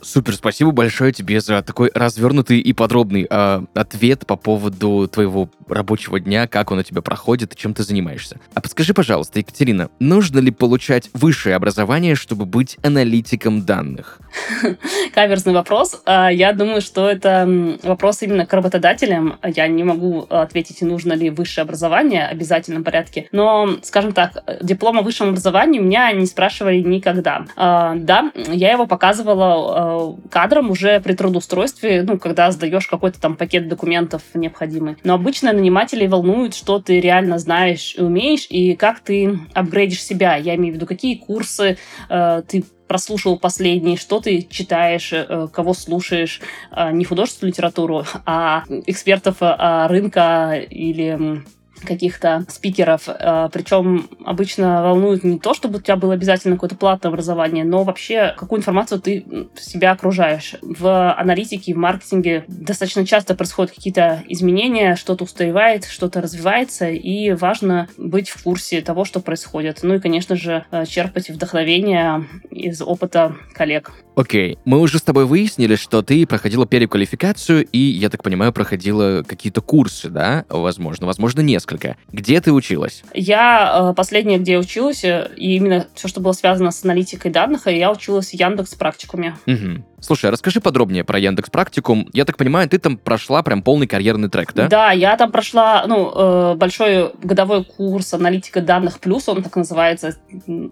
Супер, 0.00 0.34
спасибо 0.34 0.70
большое 0.70 1.12
тебе 1.12 1.40
за 1.40 1.62
такой 1.62 1.90
развернутый 1.92 2.60
и 2.60 2.72
подробный 2.72 3.26
э, 3.28 3.62
ответ 3.74 4.26
по 4.26 4.36
поводу 4.36 5.08
твоего 5.12 5.50
рабочего 5.68 6.20
дня, 6.20 6.46
как 6.46 6.70
он 6.70 6.78
у 6.78 6.82
тебя 6.82 7.02
проходит 7.02 7.52
и 7.52 7.56
чем 7.56 7.74
ты 7.74 7.82
занимаешься. 7.82 8.38
А 8.54 8.60
подскажи, 8.60 8.94
пожалуйста, 8.94 9.38
Екатерина, 9.40 9.90
нужно 9.98 10.38
ли 10.38 10.50
получать 10.50 11.10
высшее 11.14 11.56
образование, 11.56 12.14
чтобы 12.14 12.46
быть 12.46 12.78
аналитиком 12.82 13.64
данных? 13.64 14.18
Каверзный 15.14 15.52
вопрос. 15.52 16.00
А, 16.04 16.30
я 16.30 16.52
думаю, 16.52 16.80
что 16.80 17.08
это 17.08 17.78
вопрос 17.82 18.22
именно 18.22 18.46
к 18.46 18.52
работодателям. 18.52 19.38
Я 19.44 19.66
не 19.68 19.84
могу 19.84 20.26
ответить, 20.30 20.80
нужно 20.82 21.12
ли 21.12 21.30
высшее 21.30 21.62
образование 21.62 22.28
в 22.28 22.32
обязательном 22.32 22.84
порядке. 22.84 23.28
Но, 23.32 23.76
скажем 23.82 24.12
так, 24.12 24.44
диплом 24.62 24.98
о 24.98 25.02
высшем 25.02 25.30
образовании 25.30 25.80
меня 25.80 26.12
не 26.12 26.26
спрашивали 26.26 26.78
никогда. 26.78 27.46
А, 27.56 27.94
да, 27.96 28.30
я 28.34 28.72
его 28.72 28.86
показывала 28.86 29.87
кадрам 30.30 30.70
уже 30.70 31.00
при 31.00 31.14
трудоустройстве, 31.14 32.02
ну, 32.02 32.18
когда 32.18 32.50
сдаешь 32.50 32.86
какой-то 32.86 33.20
там 33.20 33.36
пакет 33.36 33.68
документов 33.68 34.22
необходимый. 34.34 34.96
Но 35.04 35.14
обычно 35.14 35.52
нанимателей 35.52 36.08
волнует, 36.08 36.54
что 36.54 36.78
ты 36.78 37.00
реально 37.00 37.38
знаешь 37.38 37.94
и 37.96 38.02
умеешь, 38.02 38.46
и 38.48 38.74
как 38.74 39.00
ты 39.00 39.38
апгрейдишь 39.54 40.02
себя. 40.02 40.36
Я 40.36 40.54
имею 40.56 40.72
в 40.72 40.76
виду, 40.76 40.86
какие 40.86 41.16
курсы 41.16 41.78
э, 42.08 42.42
ты 42.46 42.64
прослушал 42.88 43.38
последний, 43.38 43.96
что 43.96 44.18
ты 44.20 44.42
читаешь, 44.50 45.12
э, 45.12 45.48
кого 45.52 45.74
слушаешь, 45.74 46.40
э, 46.72 46.90
не 46.92 47.04
художественную 47.04 47.52
литературу, 47.52 48.04
а 48.24 48.64
экспертов 48.86 49.36
э, 49.40 49.86
рынка 49.88 50.54
или 50.70 51.44
каких-то 51.84 52.44
спикеров. 52.48 53.08
Э, 53.08 53.48
Причем 53.52 54.08
обычно 54.24 54.82
волнует 54.82 55.24
не 55.24 55.38
то, 55.38 55.54
чтобы 55.54 55.78
у 55.78 55.80
тебя 55.80 55.96
было 55.96 56.14
обязательно 56.14 56.56
какое-то 56.56 56.76
платное 56.76 57.10
образование, 57.10 57.64
но 57.64 57.84
вообще 57.84 58.34
какую 58.36 58.60
информацию 58.60 59.00
ты 59.00 59.48
себя 59.58 59.92
окружаешь. 59.92 60.56
В 60.62 61.12
аналитике, 61.12 61.74
в 61.74 61.78
маркетинге 61.78 62.44
достаточно 62.48 63.06
часто 63.06 63.34
происходят 63.34 63.72
какие-то 63.72 64.22
изменения, 64.28 64.96
что-то 64.96 65.24
устаревает, 65.24 65.84
что-то 65.84 66.20
развивается, 66.20 66.88
и 66.88 67.32
важно 67.32 67.88
быть 67.96 68.28
в 68.28 68.42
курсе 68.42 68.80
того, 68.80 69.04
что 69.04 69.20
происходит. 69.20 69.80
Ну 69.82 69.94
и, 69.94 70.00
конечно 70.00 70.36
же, 70.36 70.64
э, 70.70 70.86
черпать 70.86 71.30
вдохновение 71.30 72.26
из 72.50 72.80
опыта 72.82 73.36
коллег. 73.54 73.92
Окей, 74.16 74.58
мы 74.64 74.80
уже 74.80 74.98
с 74.98 75.02
тобой 75.02 75.26
выяснили, 75.26 75.76
что 75.76 76.02
ты 76.02 76.26
проходила 76.26 76.66
переквалификацию 76.66 77.64
и, 77.70 77.78
я 77.78 78.10
так 78.10 78.24
понимаю, 78.24 78.52
проходила 78.52 79.22
какие-то 79.22 79.60
курсы, 79.60 80.08
да? 80.08 80.44
Возможно, 80.48 81.06
возможно, 81.06 81.40
несколько. 81.40 81.67
Где 82.12 82.40
ты 82.40 82.52
училась? 82.52 83.02
Я 83.14 83.90
э, 83.90 83.94
последняя, 83.94 84.38
где 84.38 84.52
я 84.52 84.58
училась, 84.58 85.04
э, 85.04 85.30
и 85.36 85.56
именно 85.56 85.86
все, 85.94 86.08
что 86.08 86.20
было 86.20 86.32
связано 86.32 86.70
с 86.70 86.84
аналитикой 86.84 87.30
данных, 87.30 87.66
я 87.66 87.90
училась 87.90 88.30
в 88.30 88.34
Яндекс 88.34 88.74
практикуме. 88.74 89.36
Угу. 89.46 89.84
Слушай, 90.00 90.26
а 90.26 90.30
расскажи 90.30 90.60
подробнее 90.60 91.02
про 91.02 91.18
Яндекс 91.18 91.50
Практикум. 91.50 92.08
Я 92.12 92.24
так 92.24 92.36
понимаю, 92.36 92.68
ты 92.68 92.78
там 92.78 92.96
прошла 92.96 93.42
прям 93.42 93.62
полный 93.62 93.86
карьерный 93.86 94.28
трек, 94.28 94.52
да? 94.54 94.68
Да, 94.68 94.92
я 94.92 95.16
там 95.16 95.32
прошла, 95.32 95.84
ну, 95.86 96.12
э, 96.14 96.54
большой 96.54 97.12
годовой 97.22 97.64
курс 97.64 98.14
аналитика 98.14 98.60
данных 98.60 99.00
плюс, 99.00 99.28
он 99.28 99.42
так 99.42 99.56
называется, 99.56 100.16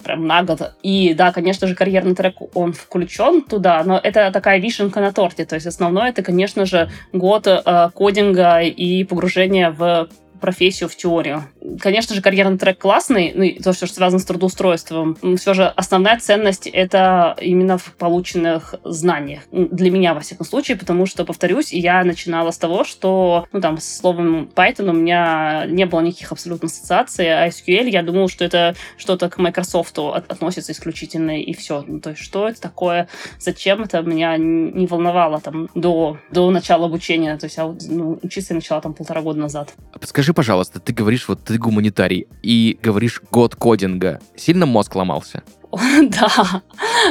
прям 0.05 0.27
на 0.27 0.43
год. 0.45 0.75
И 0.83 1.15
да, 1.15 1.33
конечно 1.33 1.67
же, 1.67 1.75
карьерный 1.75 2.15
трек, 2.15 2.37
он 2.55 2.73
включен 2.73 3.43
туда, 3.43 3.83
но 3.85 3.99
это 3.99 4.31
такая 4.31 4.61
вишенка 4.61 5.01
на 5.01 5.13
торте. 5.13 5.45
То 5.45 5.57
есть 5.57 5.67
основное 5.67 6.11
это, 6.11 6.23
конечно 6.23 6.65
же, 6.65 6.89
год 7.13 7.47
э, 7.49 7.91
кодинга 7.95 8.61
и 8.61 9.03
погружение 9.05 9.71
в 9.71 10.09
профессию, 10.47 10.89
в 10.89 10.95
теорию. 10.95 11.43
Конечно 11.81 12.15
же, 12.15 12.23
карьерный 12.23 12.57
трек 12.57 12.79
классный, 12.79 13.33
ну, 13.35 13.43
и 13.43 13.61
то, 13.61 13.73
что 13.73 13.89
связано 13.89 14.21
с 14.21 14.25
трудоустройством. 14.25 15.19
Но 15.23 15.37
все 15.37 15.55
же 15.55 15.65
основная 15.65 16.21
ценность— 16.21 16.67
это 16.73 17.37
именно 17.41 17.79
в 17.79 17.95
полученных 17.95 18.77
знаниях. 18.85 19.43
Для 19.51 19.91
меня, 19.91 20.15
во 20.15 20.21
всяком 20.21 20.47
случае, 20.47 20.77
потому 20.77 21.07
что, 21.07 21.25
повторюсь, 21.25 21.73
я 21.73 22.05
начинала 22.05 22.53
с 22.53 22.59
того, 22.59 22.85
что, 22.85 23.47
ну, 23.51 23.61
там, 23.61 23.79
с 23.79 23.97
словом 23.99 24.49
Python 24.55 24.91
у 24.91 24.93
меня 24.93 25.65
не 25.67 25.85
было 25.85 26.01
никаких 26.01 26.31
абсолютно 26.31 26.67
ассоциаций, 26.67 27.27
а 27.27 27.49
SQL, 27.49 27.89
я 27.89 28.03
думала, 28.03 28.29
что 28.29 28.45
это 28.45 28.77
что-то 28.97 29.29
к 29.29 29.39
Microsoft 29.39 29.99
относится 29.99 30.71
исключительно, 30.71 31.43
и 31.43 31.53
все. 31.55 31.83
Ну, 31.85 31.99
то 31.99 32.11
есть, 32.11 32.23
что 32.23 32.49
это 32.49 32.61
такое, 32.61 33.09
зачем 33.41 33.83
это, 33.83 34.01
меня 34.03 34.37
не 34.37 34.87
волновало 34.87 35.41
там 35.41 35.69
до, 35.75 36.19
до 36.31 36.49
начала 36.53 36.87
обучения. 36.87 37.37
То 37.37 37.47
есть, 37.47 37.59
ну, 37.89 38.21
учиться 38.23 38.53
я 38.53 38.57
начала 38.57 38.81
там 38.81 38.95
полтора 38.95 39.23
года 39.23 39.41
назад. 39.41 39.75
Подскажи, 39.93 40.27
Скажи, 40.27 40.35
пожалуйста, 40.37 40.79
ты 40.79 40.93
говоришь, 40.93 41.27
вот 41.27 41.43
ты 41.43 41.59
гуманитарий, 41.59 42.29
и 42.43 42.79
говоришь 42.83 43.23
год 43.33 43.57
кодинга. 43.57 44.21
Сильно 44.37 44.67
мозг 44.67 44.95
ломался? 44.95 45.43
Да, 46.11 46.63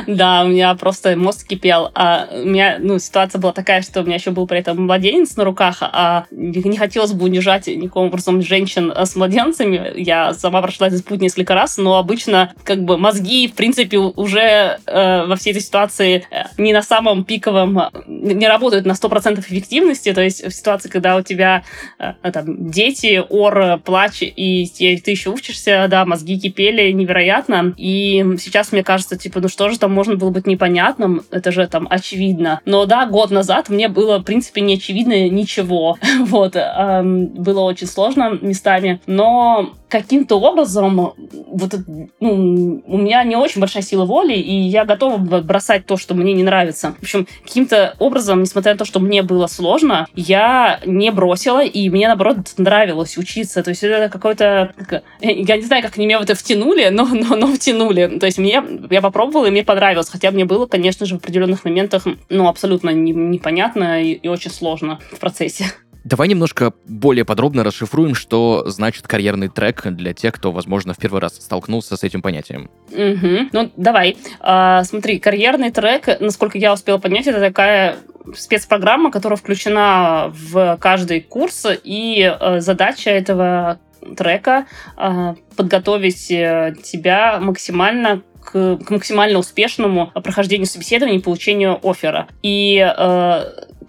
да, 0.07 0.43
у 0.43 0.47
меня 0.47 0.73
просто 0.75 1.15
мозг 1.15 1.47
кипел. 1.47 1.91
А 1.95 2.27
у 2.31 2.45
меня, 2.45 2.77
ну, 2.79 2.99
ситуация 2.99 3.39
была 3.39 3.53
такая, 3.53 3.81
что 3.81 4.01
у 4.01 4.03
меня 4.03 4.15
еще 4.15 4.31
был 4.31 4.47
при 4.47 4.59
этом 4.59 4.85
младенец 4.85 5.35
на 5.35 5.43
руках, 5.43 5.77
а 5.81 6.25
не 6.31 6.77
хотелось 6.77 7.13
бы 7.13 7.25
унижать 7.25 7.67
никаким 7.67 8.03
образом 8.03 8.41
женщин 8.41 8.91
с 8.95 9.15
младенцами. 9.15 9.93
Я 9.95 10.33
сама 10.33 10.61
прошла 10.61 10.87
этот 10.87 11.05
путь 11.05 11.21
несколько 11.21 11.53
раз, 11.55 11.77
но 11.77 11.97
обычно 11.97 12.53
как 12.63 12.83
бы 12.83 12.97
мозги, 12.97 13.47
в 13.47 13.53
принципе, 13.53 13.97
уже 13.97 14.79
э, 14.85 15.25
во 15.25 15.35
всей 15.35 15.51
этой 15.51 15.61
ситуации 15.61 16.25
э, 16.31 16.43
не 16.57 16.73
на 16.73 16.81
самом 16.81 17.23
пиковом, 17.23 17.79
не 18.07 18.47
работают 18.47 18.85
на 18.85 18.91
100% 18.93 19.39
эффективности. 19.39 20.13
То 20.13 20.21
есть 20.21 20.43
в 20.43 20.51
ситуации, 20.51 20.89
когда 20.89 21.15
у 21.15 21.21
тебя 21.21 21.63
э, 21.99 22.13
там 22.31 22.69
дети, 22.69 23.23
ор, 23.29 23.79
плач, 23.83 24.21
и 24.21 24.65
ты 25.03 25.11
еще 25.11 25.29
учишься, 25.29 25.87
да, 25.89 26.05
мозги 26.05 26.39
кипели 26.39 26.91
невероятно. 26.91 27.73
И 27.77 28.23
сейчас 28.39 28.54
мне 28.71 28.83
кажется, 28.83 29.17
типа, 29.17 29.39
ну 29.39 29.47
что 29.47 29.69
же 29.69 29.79
там 29.79 29.93
можно 29.93 30.15
было 30.15 30.29
быть 30.29 30.47
непонятным, 30.47 31.23
это 31.31 31.51
же 31.51 31.67
там 31.67 31.87
очевидно. 31.89 32.61
Но 32.65 32.85
да, 32.85 33.05
год 33.05 33.31
назад 33.31 33.69
мне 33.69 33.87
было, 33.87 34.19
в 34.19 34.23
принципе, 34.23 34.61
не 34.61 34.75
очевидно 34.75 35.29
ничего. 35.29 35.97
вот, 36.21 36.55
эм, 36.55 37.27
было 37.27 37.61
очень 37.61 37.87
сложно 37.87 38.37
местами, 38.41 39.01
но 39.07 39.73
каким-то 39.89 40.35
образом 40.35 41.13
вот, 41.31 41.73
ну, 42.19 42.83
у 42.85 42.97
меня 42.97 43.23
не 43.23 43.35
очень 43.35 43.61
большая 43.61 43.83
сила 43.83 44.05
воли, 44.05 44.33
и 44.33 44.53
я 44.53 44.83
готова 44.83 45.17
бросать 45.17 45.85
то, 45.85 45.97
что 45.97 46.13
мне 46.15 46.33
не 46.33 46.43
нравится. 46.43 46.95
В 46.99 47.03
общем, 47.03 47.27
каким-то 47.43 47.95
образом, 47.99 48.41
несмотря 48.41 48.73
на 48.73 48.79
то, 48.79 48.85
что 48.85 48.99
мне 48.99 49.21
было 49.21 49.47
сложно, 49.47 50.07
я 50.15 50.79
не 50.85 51.11
бросила, 51.11 51.63
и 51.63 51.89
мне, 51.89 52.07
наоборот, 52.07 52.37
нравилось 52.57 53.17
учиться. 53.17 53.63
То 53.63 53.69
есть 53.69 53.83
это 53.83 54.09
какой-то... 54.09 54.73
Я 55.21 55.55
не 55.57 55.63
знаю, 55.63 55.81
как 55.81 55.97
они 55.97 56.07
меня 56.07 56.19
в 56.19 56.23
это 56.23 56.35
втянули, 56.35 56.89
но, 56.89 57.05
но, 57.05 57.35
но 57.35 57.47
втянули. 57.47 58.17
То 58.19 58.25
есть 58.25 58.34
мне... 58.37 58.63
Я 58.89 59.01
попробовала, 59.01 59.47
и 59.47 59.51
мне 59.51 59.63
понравилось. 59.63 60.09
Хотя 60.09 60.31
мне 60.31 60.45
было, 60.45 60.65
конечно 60.65 61.05
же, 61.05 61.15
в 61.15 61.17
определенных 61.19 61.65
моментах, 61.65 62.05
ну, 62.29 62.47
абсолютно 62.47 62.89
непонятно 62.89 64.01
и, 64.01 64.13
и 64.13 64.27
очень 64.27 64.51
сложно 64.51 64.99
в 65.11 65.19
процессе. 65.19 65.65
Давай 66.05 66.27
немножко 66.27 66.71
более 66.87 67.25
подробно 67.25 67.63
расшифруем, 67.63 68.13
что 68.13 68.63
значит 68.67 69.07
карьерный 69.07 69.47
трек 69.47 69.87
для 69.87 70.13
тех, 70.13 70.35
кто, 70.35 70.51
возможно, 70.51 70.93
в 70.93 70.97
первый 70.97 71.19
раз 71.19 71.37
столкнулся 71.37 71.97
с 71.97 72.03
этим 72.03 72.21
понятием. 72.21 72.69
Угу. 72.91 73.49
Ну, 73.51 73.71
давай. 73.75 74.15
А, 74.39 74.83
смотри, 74.83 75.17
карьерный 75.17 75.71
трек, 75.71 76.19
насколько 76.19 76.59
я 76.59 76.73
успела 76.73 76.99
понять, 76.99 77.25
это 77.25 77.39
такая 77.39 77.97
спецпрограмма, 78.35 79.09
которая 79.09 79.37
включена 79.37 80.31
в 80.31 80.77
каждый 80.79 81.21
курс, 81.21 81.65
и 81.83 82.37
э, 82.39 82.59
задача 82.59 83.09
этого 83.09 83.79
трека 84.15 84.65
э, 84.97 85.35
подготовить 85.55 86.31
э, 86.31 86.73
тебя 86.83 87.39
максимально 87.39 88.21
к, 88.45 88.77
к 88.77 88.89
максимально 88.89 89.39
успешному 89.39 90.11
прохождению 90.13 90.67
собеседования 90.67 91.17
и 91.19 91.21
получению 91.21 91.79
оффера. 91.83 92.27
И 92.41 92.77
э, 92.77 93.43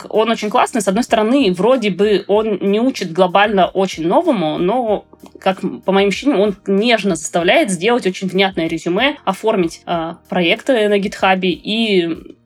он 0.08 0.30
очень 0.30 0.50
классный. 0.50 0.80
С 0.80 0.88
одной 0.88 1.04
стороны, 1.04 1.52
вроде 1.52 1.90
бы 1.90 2.24
он 2.26 2.58
не 2.60 2.80
учит 2.80 3.12
глобально 3.12 3.66
очень 3.66 4.06
новому, 4.06 4.58
но, 4.58 5.06
как 5.40 5.60
по 5.84 5.92
моим 5.92 6.08
ощущениям, 6.08 6.40
он 6.40 6.56
нежно 6.66 7.16
заставляет 7.16 7.70
сделать 7.70 8.06
очень 8.06 8.28
внятное 8.28 8.68
резюме, 8.68 9.16
оформить 9.24 9.82
э, 9.86 10.14
проекты 10.28 10.88
на 10.88 10.98
гитхабе 10.98 11.50
и 11.50 12.36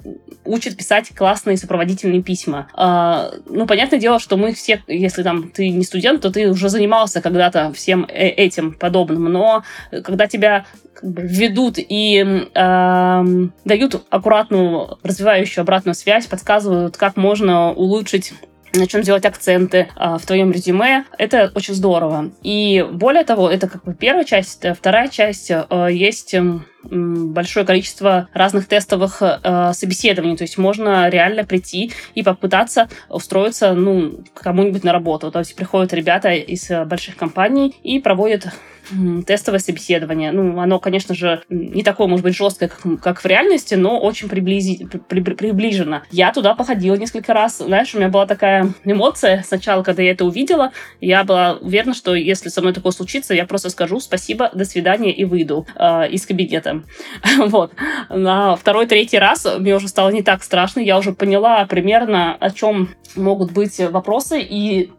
учит 0.44 0.76
писать 0.76 1.10
классные 1.14 1.56
сопроводительные 1.56 2.22
письма. 2.22 2.68
А, 2.74 3.30
ну, 3.46 3.66
понятное 3.66 4.00
дело, 4.00 4.18
что 4.18 4.36
мы 4.36 4.54
все, 4.54 4.82
если 4.88 5.22
там 5.22 5.50
ты 5.50 5.68
не 5.68 5.84
студент, 5.84 6.22
то 6.22 6.30
ты 6.30 6.48
уже 6.48 6.68
занимался 6.68 7.20
когда-то 7.20 7.72
всем 7.72 8.04
э, 8.08 8.28
этим 8.28 8.72
подобным, 8.72 9.24
но 9.24 9.62
когда 9.90 10.26
тебя 10.26 10.64
как 11.00 11.04
ведут 11.04 11.74
и 11.76 12.48
э, 12.54 13.24
дают 13.64 14.06
аккуратную 14.10 14.98
развивающую 15.02 15.62
обратную 15.62 15.94
связь, 15.94 16.26
подсказывают, 16.26 16.96
как 16.96 17.16
можно 17.16 17.72
улучшить 17.72 18.32
на 18.74 18.86
чем 18.86 19.02
сделать 19.02 19.26
акценты 19.26 19.88
а, 19.96 20.18
в 20.18 20.26
твоем 20.26 20.52
резюме. 20.52 21.04
Это 21.18 21.50
очень 21.54 21.74
здорово. 21.74 22.30
И 22.42 22.86
более 22.92 23.24
того, 23.24 23.50
это 23.50 23.68
как 23.68 23.84
бы 23.84 23.94
первая 23.94 24.24
часть. 24.24 24.64
Вторая 24.76 25.08
часть 25.08 25.50
а, 25.50 25.88
есть 25.88 26.34
большое 26.82 27.66
количество 27.66 28.28
разных 28.32 28.66
тестовых 28.66 29.22
э, 29.22 29.72
собеседований. 29.72 30.36
То 30.36 30.44
есть 30.44 30.58
можно 30.58 31.08
реально 31.08 31.44
прийти 31.44 31.92
и 32.14 32.22
попытаться 32.22 32.88
устроиться 33.08 33.74
ну, 33.74 34.20
кому-нибудь 34.34 34.84
на 34.84 34.92
работу. 34.92 35.30
То 35.30 35.40
есть 35.40 35.54
приходят 35.56 35.92
ребята 35.92 36.32
из 36.32 36.68
больших 36.86 37.16
компаний 37.16 37.74
и 37.82 37.98
проводят 37.98 38.46
тестовое 39.26 39.60
собеседование. 39.60 40.32
Ну, 40.32 40.58
оно, 40.60 40.78
конечно 40.78 41.14
же, 41.14 41.42
не 41.48 41.82
такое, 41.82 42.06
может 42.06 42.24
быть, 42.24 42.36
жесткое, 42.36 42.68
как, 42.68 43.00
как 43.00 43.20
в 43.20 43.26
реальности, 43.26 43.74
но 43.74 44.00
очень 44.00 44.28
приблизи, 44.28 44.86
при, 45.08 45.20
приближено. 45.20 46.02
Я 46.10 46.32
туда 46.32 46.54
походила 46.54 46.96
несколько 46.96 47.32
раз. 47.32 47.58
Знаешь, 47.58 47.94
у 47.94 47.98
меня 47.98 48.08
была 48.08 48.26
такая 48.26 48.72
эмоция 48.84 49.44
сначала, 49.46 49.82
когда 49.82 50.02
я 50.02 50.12
это 50.12 50.24
увидела. 50.24 50.72
Я 51.00 51.24
была 51.24 51.54
уверена, 51.60 51.94
что 51.94 52.14
если 52.14 52.48
со 52.48 52.60
мной 52.60 52.72
такое 52.72 52.92
случится, 52.92 53.34
я 53.34 53.46
просто 53.46 53.70
скажу 53.70 54.00
спасибо, 54.00 54.50
до 54.52 54.64
свидания 54.64 55.12
и 55.12 55.24
выйду 55.24 55.66
э, 55.76 56.08
из 56.10 56.26
кабинета. 56.26 56.69
Это. 56.70 56.82
вот. 57.48 57.72
На 58.08 58.56
второй-третий 58.56 59.18
раз 59.18 59.46
мне 59.58 59.74
уже 59.74 59.88
стало 59.88 60.10
не 60.10 60.22
так 60.22 60.42
страшно, 60.42 60.80
я 60.80 60.98
уже 60.98 61.12
поняла 61.12 61.64
примерно, 61.66 62.34
о 62.34 62.50
чем 62.50 62.90
могут 63.16 63.52
быть 63.52 63.78
вопросы, 63.78 64.40
и 64.40 64.90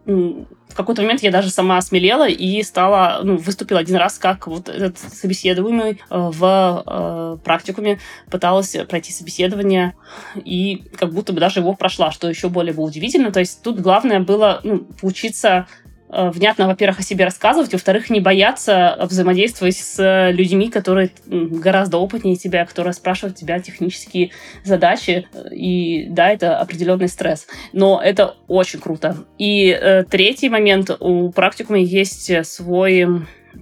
в 0.72 0.74
какой-то 0.74 1.02
момент 1.02 1.22
я 1.22 1.30
даже 1.30 1.50
сама 1.50 1.76
осмелела 1.76 2.28
и 2.28 2.62
стала, 2.62 3.20
ну, 3.22 3.36
выступила 3.36 3.80
один 3.80 3.96
раз 3.96 4.18
как 4.18 4.46
вот 4.46 4.68
этот 4.68 4.98
собеседуемый 4.98 5.92
э, 5.92 5.96
в 6.10 6.84
э, 6.86 7.44
практикуме, 7.44 7.98
пыталась 8.30 8.74
пройти 8.88 9.12
собеседование 9.12 9.94
и 10.34 10.84
как 10.96 11.12
будто 11.12 11.32
бы 11.32 11.40
даже 11.40 11.60
его 11.60 11.74
прошла, 11.74 12.10
что 12.10 12.28
еще 12.28 12.48
более 12.48 12.72
было 12.72 12.86
удивительно. 12.86 13.30
То 13.30 13.40
есть 13.40 13.62
тут 13.62 13.80
главное 13.80 14.20
было 14.20 14.60
ну, 14.64 14.78
поучиться 15.00 15.66
внятно, 16.12 16.66
во-первых, 16.66 17.00
о 17.00 17.02
себе 17.02 17.24
рассказывать, 17.24 17.72
во-вторых, 17.72 18.10
не 18.10 18.20
бояться 18.20 18.96
взаимодействовать 19.00 19.76
с 19.76 20.30
людьми, 20.30 20.70
которые 20.70 21.10
гораздо 21.26 21.98
опытнее 21.98 22.36
тебя, 22.36 22.66
которые 22.66 22.92
спрашивают 22.92 23.36
тебя 23.36 23.58
технические 23.60 24.30
задачи. 24.64 25.26
И 25.50 26.06
да, 26.10 26.30
это 26.30 26.58
определенный 26.58 27.08
стресс. 27.08 27.46
Но 27.72 28.00
это 28.02 28.36
очень 28.46 28.80
круто. 28.80 29.16
И 29.38 29.68
э, 29.68 30.04
третий 30.04 30.48
момент. 30.48 30.90
У 31.00 31.30
практикума 31.30 31.78
есть 31.78 32.46
свой 32.46 33.06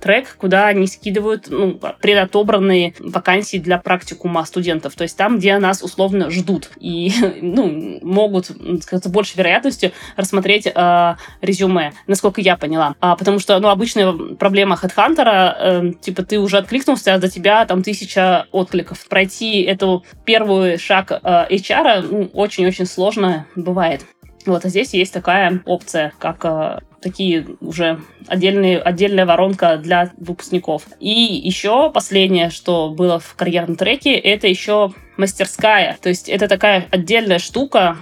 трек, 0.00 0.36
куда 0.36 0.66
они 0.66 0.86
скидывают 0.86 1.46
ну, 1.48 1.78
предотобранные 2.00 2.94
вакансии 2.98 3.58
для 3.58 3.78
практикума 3.78 4.44
студентов. 4.44 4.94
То 4.94 5.02
есть 5.02 5.16
там, 5.16 5.38
где 5.38 5.58
нас 5.58 5.82
условно 5.82 6.30
ждут. 6.30 6.70
И 6.78 7.12
ну, 7.42 7.98
могут, 8.02 8.46
с 8.46 9.08
большей 9.08 9.38
вероятностью 9.38 9.92
рассмотреть 10.16 10.66
э, 10.66 11.14
резюме, 11.40 11.92
насколько 12.06 12.40
я 12.40 12.56
поняла. 12.56 12.94
А, 13.00 13.16
потому 13.16 13.38
что 13.38 13.58
ну, 13.58 13.68
обычная 13.68 14.12
проблема 14.12 14.78
HeadHunter, 14.80 15.54
э, 15.58 15.92
типа 16.00 16.22
ты 16.22 16.38
уже 16.38 16.58
откликнулся, 16.58 17.14
а 17.14 17.20
за 17.20 17.28
тебя 17.28 17.64
там 17.66 17.82
тысяча 17.82 18.46
откликов. 18.52 19.06
Пройти 19.08 19.62
эту 19.62 20.04
первый 20.24 20.78
шаг 20.78 21.12
э, 21.12 21.46
HR 21.50 22.06
ну, 22.10 22.30
очень-очень 22.32 22.86
сложно 22.86 23.46
бывает. 23.56 24.04
Вот, 24.46 24.64
а 24.64 24.68
здесь 24.68 24.94
есть 24.94 25.12
такая 25.12 25.60
опция, 25.66 26.12
как 26.18 26.44
э, 26.44 26.78
такие 27.00 27.46
уже 27.60 28.00
отдельные, 28.26 28.78
отдельная 28.78 29.26
воронка 29.26 29.76
для 29.76 30.12
выпускников. 30.16 30.84
И 30.98 31.10
еще 31.10 31.90
последнее, 31.90 32.50
что 32.50 32.90
было 32.90 33.18
в 33.18 33.34
карьерном 33.34 33.76
треке, 33.76 34.14
это 34.14 34.46
еще 34.46 34.92
мастерская. 35.16 35.98
То 36.00 36.08
есть 36.08 36.28
это 36.28 36.48
такая 36.48 36.86
отдельная 36.90 37.38
штука, 37.38 37.98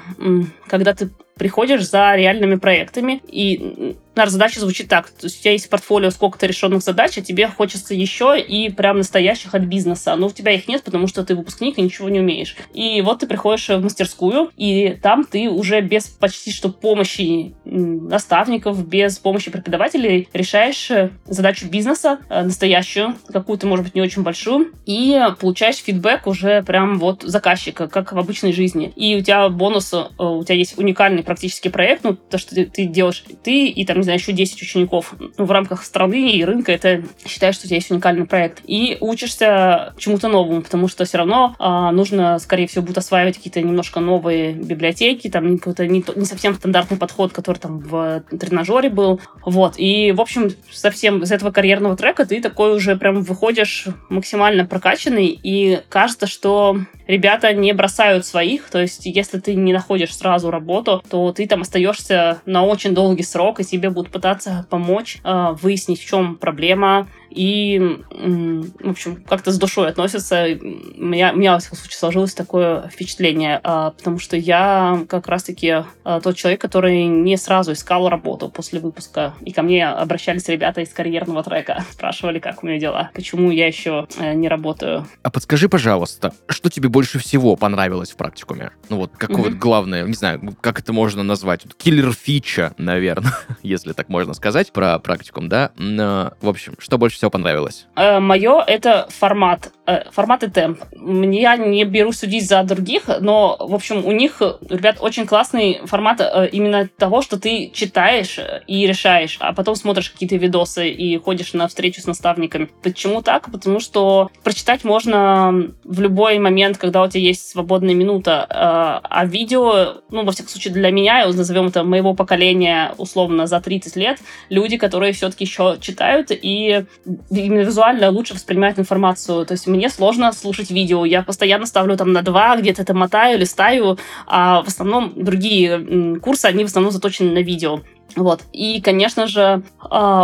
когда 0.66 0.94
ты 0.94 1.10
приходишь 1.36 1.88
за 1.88 2.14
реальными 2.16 2.56
проектами, 2.56 3.22
и 3.26 3.96
наша 4.18 4.32
задача 4.32 4.60
звучит 4.60 4.88
так. 4.88 5.08
То 5.10 5.26
есть 5.26 5.38
у 5.38 5.42
тебя 5.42 5.52
есть 5.52 5.70
портфолио 5.70 6.10
сколько-то 6.10 6.46
решенных 6.46 6.82
задач, 6.82 7.16
а 7.16 7.22
тебе 7.22 7.48
хочется 7.48 7.94
еще 7.94 8.38
и 8.38 8.68
прям 8.68 8.98
настоящих 8.98 9.54
от 9.54 9.62
бизнеса. 9.62 10.14
Но 10.16 10.26
у 10.26 10.30
тебя 10.30 10.52
их 10.52 10.68
нет, 10.68 10.82
потому 10.82 11.06
что 11.06 11.24
ты 11.24 11.34
выпускник 11.34 11.78
и 11.78 11.82
ничего 11.82 12.08
не 12.08 12.20
умеешь. 12.20 12.56
И 12.74 13.00
вот 13.00 13.20
ты 13.20 13.26
приходишь 13.26 13.68
в 13.68 13.80
мастерскую, 13.80 14.50
и 14.56 14.98
там 15.02 15.24
ты 15.24 15.48
уже 15.48 15.80
без 15.80 16.06
почти 16.08 16.50
что 16.50 16.68
помощи 16.68 17.54
наставников, 17.64 18.86
без 18.86 19.18
помощи 19.18 19.50
преподавателей 19.50 20.28
решаешь 20.32 20.90
э, 20.90 21.10
задачу 21.26 21.68
бизнеса, 21.68 22.18
э, 22.28 22.42
настоящую, 22.42 23.14
какую-то, 23.28 23.66
может 23.66 23.84
быть, 23.84 23.94
не 23.94 24.00
очень 24.00 24.22
большую, 24.22 24.72
и 24.84 25.18
получаешь 25.38 25.76
фидбэк 25.76 26.26
уже 26.26 26.62
прям 26.62 26.98
вот 26.98 27.22
заказчика, 27.22 27.86
как 27.86 28.12
в 28.12 28.18
обычной 28.18 28.52
жизни. 28.52 28.92
И 28.96 29.16
у 29.16 29.20
тебя 29.20 29.48
бонус, 29.48 29.92
э, 29.92 30.06
у 30.18 30.42
тебя 30.42 30.56
есть 30.56 30.76
уникальный 30.76 31.22
практический 31.22 31.68
проект, 31.68 32.02
ну, 32.02 32.14
то, 32.14 32.38
что 32.38 32.54
ты, 32.56 32.64
ты 32.64 32.86
делаешь 32.86 33.22
ты 33.44 33.66
и 33.66 33.84
там, 33.84 34.02
знаю, 34.08 34.18
еще 34.18 34.32
10 34.32 34.60
учеников 34.62 35.14
ну, 35.36 35.44
в 35.44 35.50
рамках 35.50 35.84
страны 35.84 36.30
и 36.32 36.44
рынка, 36.44 36.72
это 36.72 37.02
считаешь, 37.26 37.54
что 37.54 37.66
у 37.66 37.68
тебя 37.68 37.76
есть 37.76 37.90
уникальный 37.90 38.26
проект. 38.26 38.60
И 38.66 38.96
учишься 39.00 39.94
чему-то 39.98 40.28
новому, 40.28 40.62
потому 40.62 40.88
что 40.88 41.04
все 41.04 41.18
равно 41.18 41.54
а, 41.58 41.92
нужно, 41.92 42.38
скорее 42.38 42.66
всего, 42.66 42.84
будет 42.84 42.98
осваивать 42.98 43.36
какие-то 43.36 43.60
немножко 43.60 44.00
новые 44.00 44.52
библиотеки, 44.52 45.28
там 45.28 45.58
какой-то 45.58 45.86
не, 45.86 46.04
не 46.16 46.24
совсем 46.24 46.54
стандартный 46.54 46.96
подход, 46.96 47.32
который 47.32 47.58
там 47.58 47.78
в 47.78 48.22
тренажере 48.38 48.90
был. 48.90 49.20
Вот. 49.44 49.74
И, 49.76 50.12
в 50.12 50.20
общем, 50.20 50.50
совсем 50.70 51.22
из 51.22 51.32
этого 51.32 51.50
карьерного 51.50 51.96
трека 51.96 52.24
ты 52.24 52.40
такой 52.40 52.74
уже 52.74 52.96
прям 52.96 53.22
выходишь 53.22 53.86
максимально 54.08 54.64
прокачанный, 54.64 55.38
и 55.42 55.80
кажется, 55.88 56.26
что 56.26 56.78
ребята 57.06 57.52
не 57.54 57.72
бросают 57.72 58.26
своих, 58.26 58.68
то 58.70 58.80
есть 58.80 59.06
если 59.06 59.38
ты 59.38 59.54
не 59.54 59.72
находишь 59.72 60.14
сразу 60.14 60.50
работу, 60.50 61.02
то 61.08 61.32
ты 61.32 61.46
там 61.46 61.62
остаешься 61.62 62.40
на 62.46 62.64
очень 62.64 62.94
долгий 62.94 63.22
срок, 63.22 63.60
и 63.60 63.64
тебе 63.64 63.90
будут 63.98 64.12
пытаться 64.12 64.64
помочь 64.70 65.18
э, 65.24 65.56
выяснить, 65.60 66.00
в 66.00 66.06
чем 66.06 66.36
проблема, 66.36 67.08
и, 67.30 67.78
в 68.10 68.90
общем, 68.90 69.22
как-то 69.28 69.52
с 69.52 69.58
душой 69.58 69.88
относятся. 69.88 70.44
У 70.44 71.04
меня, 71.04 71.32
у 71.32 71.36
меня, 71.36 71.52
во 71.54 71.58
всяком 71.58 71.78
случае, 71.78 71.98
сложилось 71.98 72.34
такое 72.34 72.88
впечатление, 72.88 73.60
а, 73.62 73.90
потому 73.90 74.18
что 74.18 74.36
я 74.36 75.04
как 75.08 75.28
раз-таки 75.28 75.84
а, 76.04 76.20
тот 76.20 76.36
человек, 76.36 76.60
который 76.60 77.04
не 77.04 77.36
сразу 77.36 77.72
искал 77.72 78.08
работу 78.08 78.48
после 78.48 78.80
выпуска. 78.80 79.34
И 79.42 79.52
ко 79.52 79.62
мне 79.62 79.86
обращались 79.86 80.48
ребята 80.48 80.80
из 80.80 80.90
карьерного 80.90 81.42
трека, 81.42 81.84
спрашивали, 81.92 82.38
как 82.38 82.62
у 82.62 82.66
меня 82.66 82.78
дела, 82.78 83.10
почему 83.14 83.50
я 83.50 83.66
еще 83.66 84.06
э, 84.18 84.34
не 84.34 84.48
работаю. 84.48 85.06
А 85.22 85.30
подскажи, 85.30 85.68
пожалуйста, 85.68 86.32
что 86.48 86.70
тебе 86.70 86.88
больше 86.88 87.18
всего 87.18 87.56
понравилось 87.56 88.10
в 88.10 88.16
практикуме? 88.16 88.70
Ну 88.88 88.96
вот, 88.96 89.12
какое 89.16 89.50
вот 89.50 89.54
главное, 89.54 90.04
не 90.04 90.14
знаю, 90.14 90.56
как 90.60 90.80
это 90.80 90.92
можно 90.92 91.22
назвать? 91.22 91.66
Киллер-фича, 91.76 92.74
наверное, 92.78 93.32
если 93.62 93.92
так 93.92 94.08
можно 94.08 94.34
сказать, 94.34 94.72
про 94.72 94.98
практикум, 94.98 95.48
да? 95.48 95.72
Но, 95.76 96.32
в 96.40 96.48
общем, 96.48 96.74
что 96.78 96.98
больше 96.98 97.17
всего 97.18 97.30
понравилось? 97.30 97.86
Э, 97.96 98.20
мое 98.20 98.62
это 98.64 99.08
формат. 99.10 99.72
Э, 99.86 100.10
формат 100.12 100.44
и 100.44 100.50
темп. 100.50 100.78
Я 100.92 101.56
не 101.56 101.84
беру 101.84 102.12
судить 102.12 102.48
за 102.48 102.62
других, 102.62 103.10
но, 103.20 103.56
в 103.58 103.74
общем, 103.74 104.06
у 104.06 104.12
них, 104.12 104.40
ребят, 104.70 104.98
очень 105.00 105.26
классный 105.26 105.80
формат 105.84 106.20
э, 106.20 106.48
именно 106.52 106.88
того, 106.96 107.20
что 107.22 107.38
ты 107.38 107.70
читаешь 107.74 108.38
и 108.68 108.86
решаешь, 108.86 109.36
а 109.40 109.52
потом 109.52 109.74
смотришь 109.74 110.10
какие-то 110.10 110.36
видосы 110.36 110.88
и 110.90 111.18
ходишь 111.18 111.54
на 111.54 111.66
встречу 111.66 112.00
с 112.00 112.06
наставниками. 112.06 112.68
Почему 112.82 113.22
так? 113.22 113.50
Потому 113.50 113.80
что 113.80 114.30
прочитать 114.44 114.84
можно 114.84 115.72
в 115.84 116.00
любой 116.00 116.38
момент, 116.38 116.78
когда 116.78 117.02
у 117.02 117.08
тебя 117.08 117.22
есть 117.22 117.50
свободная 117.50 117.94
минута, 117.94 118.46
а 118.48 119.24
видео, 119.24 120.02
ну, 120.10 120.24
во 120.24 120.32
всяком 120.32 120.50
случае, 120.50 120.74
для 120.74 120.90
меня, 120.90 121.26
назовем 121.26 121.66
это 121.66 121.82
моего 121.82 122.14
поколения, 122.14 122.94
условно, 122.96 123.46
за 123.46 123.60
30 123.60 123.96
лет, 123.96 124.18
люди, 124.50 124.76
которые 124.76 125.12
все-таки 125.12 125.44
еще 125.44 125.78
читают 125.80 126.30
и 126.30 126.84
именно 127.30 127.62
визуально 127.62 128.10
лучше 128.10 128.34
воспринимают 128.34 128.78
информацию. 128.78 129.46
То 129.46 129.52
есть 129.52 129.66
мне 129.66 129.88
сложно 129.88 130.32
слушать 130.32 130.70
видео. 130.70 131.04
Я 131.04 131.22
постоянно 131.22 131.66
ставлю 131.66 131.96
там 131.96 132.12
на 132.12 132.22
два, 132.22 132.56
где-то 132.56 132.82
это 132.82 132.94
мотаю, 132.94 133.38
листаю, 133.38 133.98
а 134.26 134.62
в 134.62 134.68
основном 134.68 135.12
другие 135.16 136.18
курсы, 136.20 136.46
они 136.46 136.64
в 136.64 136.68
основном 136.68 136.92
заточены 136.92 137.32
на 137.32 137.42
видео. 137.42 137.80
Вот. 138.16 138.42
И, 138.52 138.80
конечно 138.80 139.26
же, 139.26 139.62
э, 139.90 140.22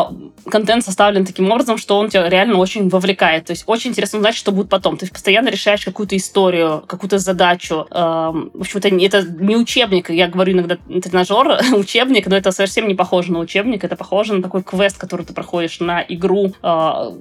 контент 0.50 0.84
составлен 0.84 1.24
таким 1.24 1.50
образом, 1.50 1.78
что 1.78 1.98
он 1.98 2.08
тебя 2.08 2.28
реально 2.28 2.56
очень 2.56 2.88
вовлекает. 2.88 3.46
То 3.46 3.52
есть 3.52 3.64
очень 3.66 3.90
интересно 3.90 4.18
узнать, 4.18 4.34
что 4.34 4.52
будет 4.52 4.68
потом. 4.68 4.96
Ты 4.96 5.06
постоянно 5.08 5.48
решаешь 5.48 5.84
какую-то 5.84 6.16
историю, 6.16 6.82
какую-то 6.86 7.18
задачу. 7.18 7.86
В 7.90 8.60
общем, 8.60 8.78
это, 8.78 8.88
это 8.88 9.22
не 9.22 9.56
учебник. 9.56 10.10
Я 10.10 10.28
говорю 10.28 10.52
иногда 10.52 10.76
тренажер, 10.76 11.60
учебник, 11.74 12.26
но 12.26 12.36
это 12.36 12.50
совсем 12.52 12.88
не 12.88 12.94
похоже 12.94 13.32
на 13.32 13.38
учебник. 13.38 13.84
Это 13.84 13.96
похоже 13.96 14.34
на 14.34 14.42
такой 14.42 14.62
квест, 14.62 14.98
который 14.98 15.26
ты 15.26 15.32
проходишь 15.32 15.80
на 15.80 16.02
игру, 16.02 16.52
э, 16.62 17.12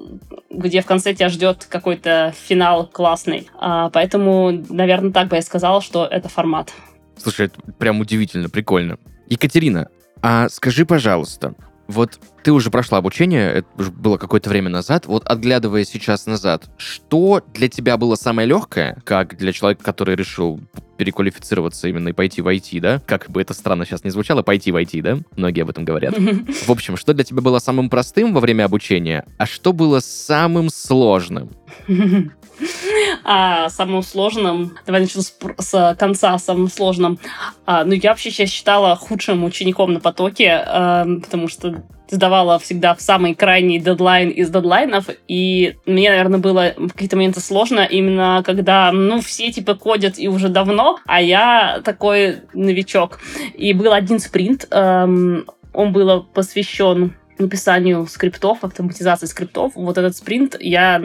где 0.49 0.81
в 0.81 0.85
конце 0.85 1.13
тебя 1.13 1.29
ждет 1.29 1.65
какой-то 1.69 2.33
финал 2.47 2.87
классный. 2.87 3.47
Э, 3.61 3.89
поэтому, 3.91 4.51
наверное, 4.69 5.11
так 5.11 5.27
бы 5.27 5.35
я 5.35 5.41
сказала, 5.41 5.81
что 5.81 6.05
это 6.05 6.29
формат. 6.29 6.73
Слушай, 7.17 7.47
это 7.47 7.59
прям 7.77 7.99
удивительно, 7.99 8.49
прикольно. 8.49 8.97
Екатерина, 9.29 9.87
а 10.23 10.47
скажи, 10.47 10.85
пожалуйста, 10.85 11.53
вот 11.87 12.17
ты 12.43 12.53
уже 12.53 12.71
прошла 12.71 12.97
обучение, 12.99 13.51
это 13.51 13.67
уже 13.77 13.91
было 13.91 14.17
какое-то 14.17 14.49
время 14.49 14.69
назад. 14.69 15.05
Вот 15.05 15.25
отглядывая 15.25 15.83
сейчас 15.83 16.25
назад, 16.25 16.69
что 16.77 17.41
для 17.53 17.67
тебя 17.67 17.97
было 17.97 18.15
самое 18.15 18.47
легкое, 18.47 19.01
как 19.03 19.37
для 19.37 19.51
человека, 19.51 19.83
который 19.83 20.15
решил 20.15 20.61
переквалифицироваться 20.97 21.89
именно 21.89 22.09
и 22.09 22.13
пойти 22.13 22.41
в 22.41 22.47
IT, 22.47 22.79
да? 22.79 23.01
Как 23.05 23.29
бы 23.29 23.41
это 23.41 23.53
странно 23.53 23.85
сейчас 23.85 24.05
не 24.05 24.11
звучало, 24.11 24.43
пойти 24.43 24.71
в 24.71 24.77
IT, 24.77 25.01
да? 25.01 25.19
Многие 25.35 25.61
об 25.61 25.69
этом 25.71 25.83
говорят. 25.83 26.17
В 26.17 26.69
общем, 26.69 26.95
что 26.95 27.13
для 27.13 27.25
тебя 27.25 27.41
было 27.41 27.59
самым 27.59 27.89
простым 27.89 28.33
во 28.33 28.39
время 28.39 28.63
обучения, 28.63 29.25
а 29.37 29.45
что 29.45 29.73
было 29.73 29.99
самым 29.99 30.69
сложным? 30.69 31.51
а, 33.23 33.69
самым 33.69 34.03
сложным, 34.03 34.77
давай 34.85 35.01
начну 35.01 35.21
с, 35.21 35.35
с 35.59 35.95
конца, 35.99 36.37
самым 36.37 36.69
сложным. 36.69 37.19
А, 37.65 37.83
ну, 37.83 37.93
я 37.93 38.11
вообще 38.11 38.31
сейчас 38.31 38.49
считала 38.49 38.95
худшим 38.95 39.43
учеником 39.43 39.93
на 39.93 39.99
потоке, 39.99 40.63
а, 40.65 41.05
потому 41.21 41.47
что 41.47 41.83
сдавала 42.09 42.59
всегда 42.59 42.93
в 42.93 43.01
самый 43.01 43.33
крайний 43.33 43.79
дедлайн 43.79 44.29
из 44.29 44.49
дедлайнов, 44.49 45.09
и 45.27 45.75
мне, 45.85 46.09
наверное, 46.09 46.39
было 46.39 46.73
в 46.77 46.89
какие-то 46.89 47.15
моменты 47.15 47.39
сложно 47.39 47.81
именно 47.81 48.43
когда, 48.45 48.91
ну, 48.91 49.21
все 49.21 49.51
типа 49.51 49.75
кодят 49.75 50.19
и 50.19 50.27
уже 50.27 50.49
давно, 50.49 50.99
а 51.05 51.21
я 51.21 51.81
такой 51.83 52.41
новичок. 52.53 53.19
И 53.55 53.73
был 53.73 53.93
один 53.93 54.19
спринт, 54.19 54.67
эм, 54.69 55.45
он 55.73 55.91
был 55.91 56.23
посвящен 56.23 57.15
написанию 57.43 58.07
скриптов, 58.07 58.63
автоматизации 58.63 59.27
скриптов. 59.27 59.73
Вот 59.75 59.97
этот 59.97 60.15
спринт 60.17 60.55
я 60.59 61.01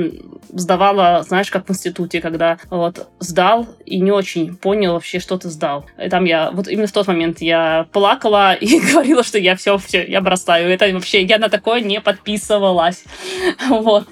сдавала, 0.49 1.23
знаешь, 1.23 1.51
как 1.51 1.67
в 1.67 1.71
институте, 1.71 2.21
когда 2.21 2.59
вот 2.71 3.09
сдал 3.19 3.67
и 3.85 4.01
не 4.01 4.11
очень 4.11 4.57
понял 4.57 4.95
вообще, 4.95 5.19
что 5.21 5.39
ты 5.39 5.51
сдал. 5.51 5.87
И 6.03 6.09
там 6.09 6.25
я, 6.25 6.51
вот 6.51 6.69
именно 6.69 6.87
в 6.87 6.93
тот 6.93 7.07
момент 7.07 7.41
я 7.41 7.87
плакала 7.93 8.55
и 8.61 8.81
говорила, 8.81 9.23
что 9.23 9.39
я 9.39 9.57
все, 9.57 9.79
все, 9.79 10.07
я 10.07 10.21
бросаю. 10.21 10.71
Это 10.71 10.91
вообще, 10.93 11.23
я 11.23 11.39
на 11.39 11.49
такое 11.49 11.81
не 11.81 12.01
подписывалась. 12.01 13.05
Вот. 13.69 14.09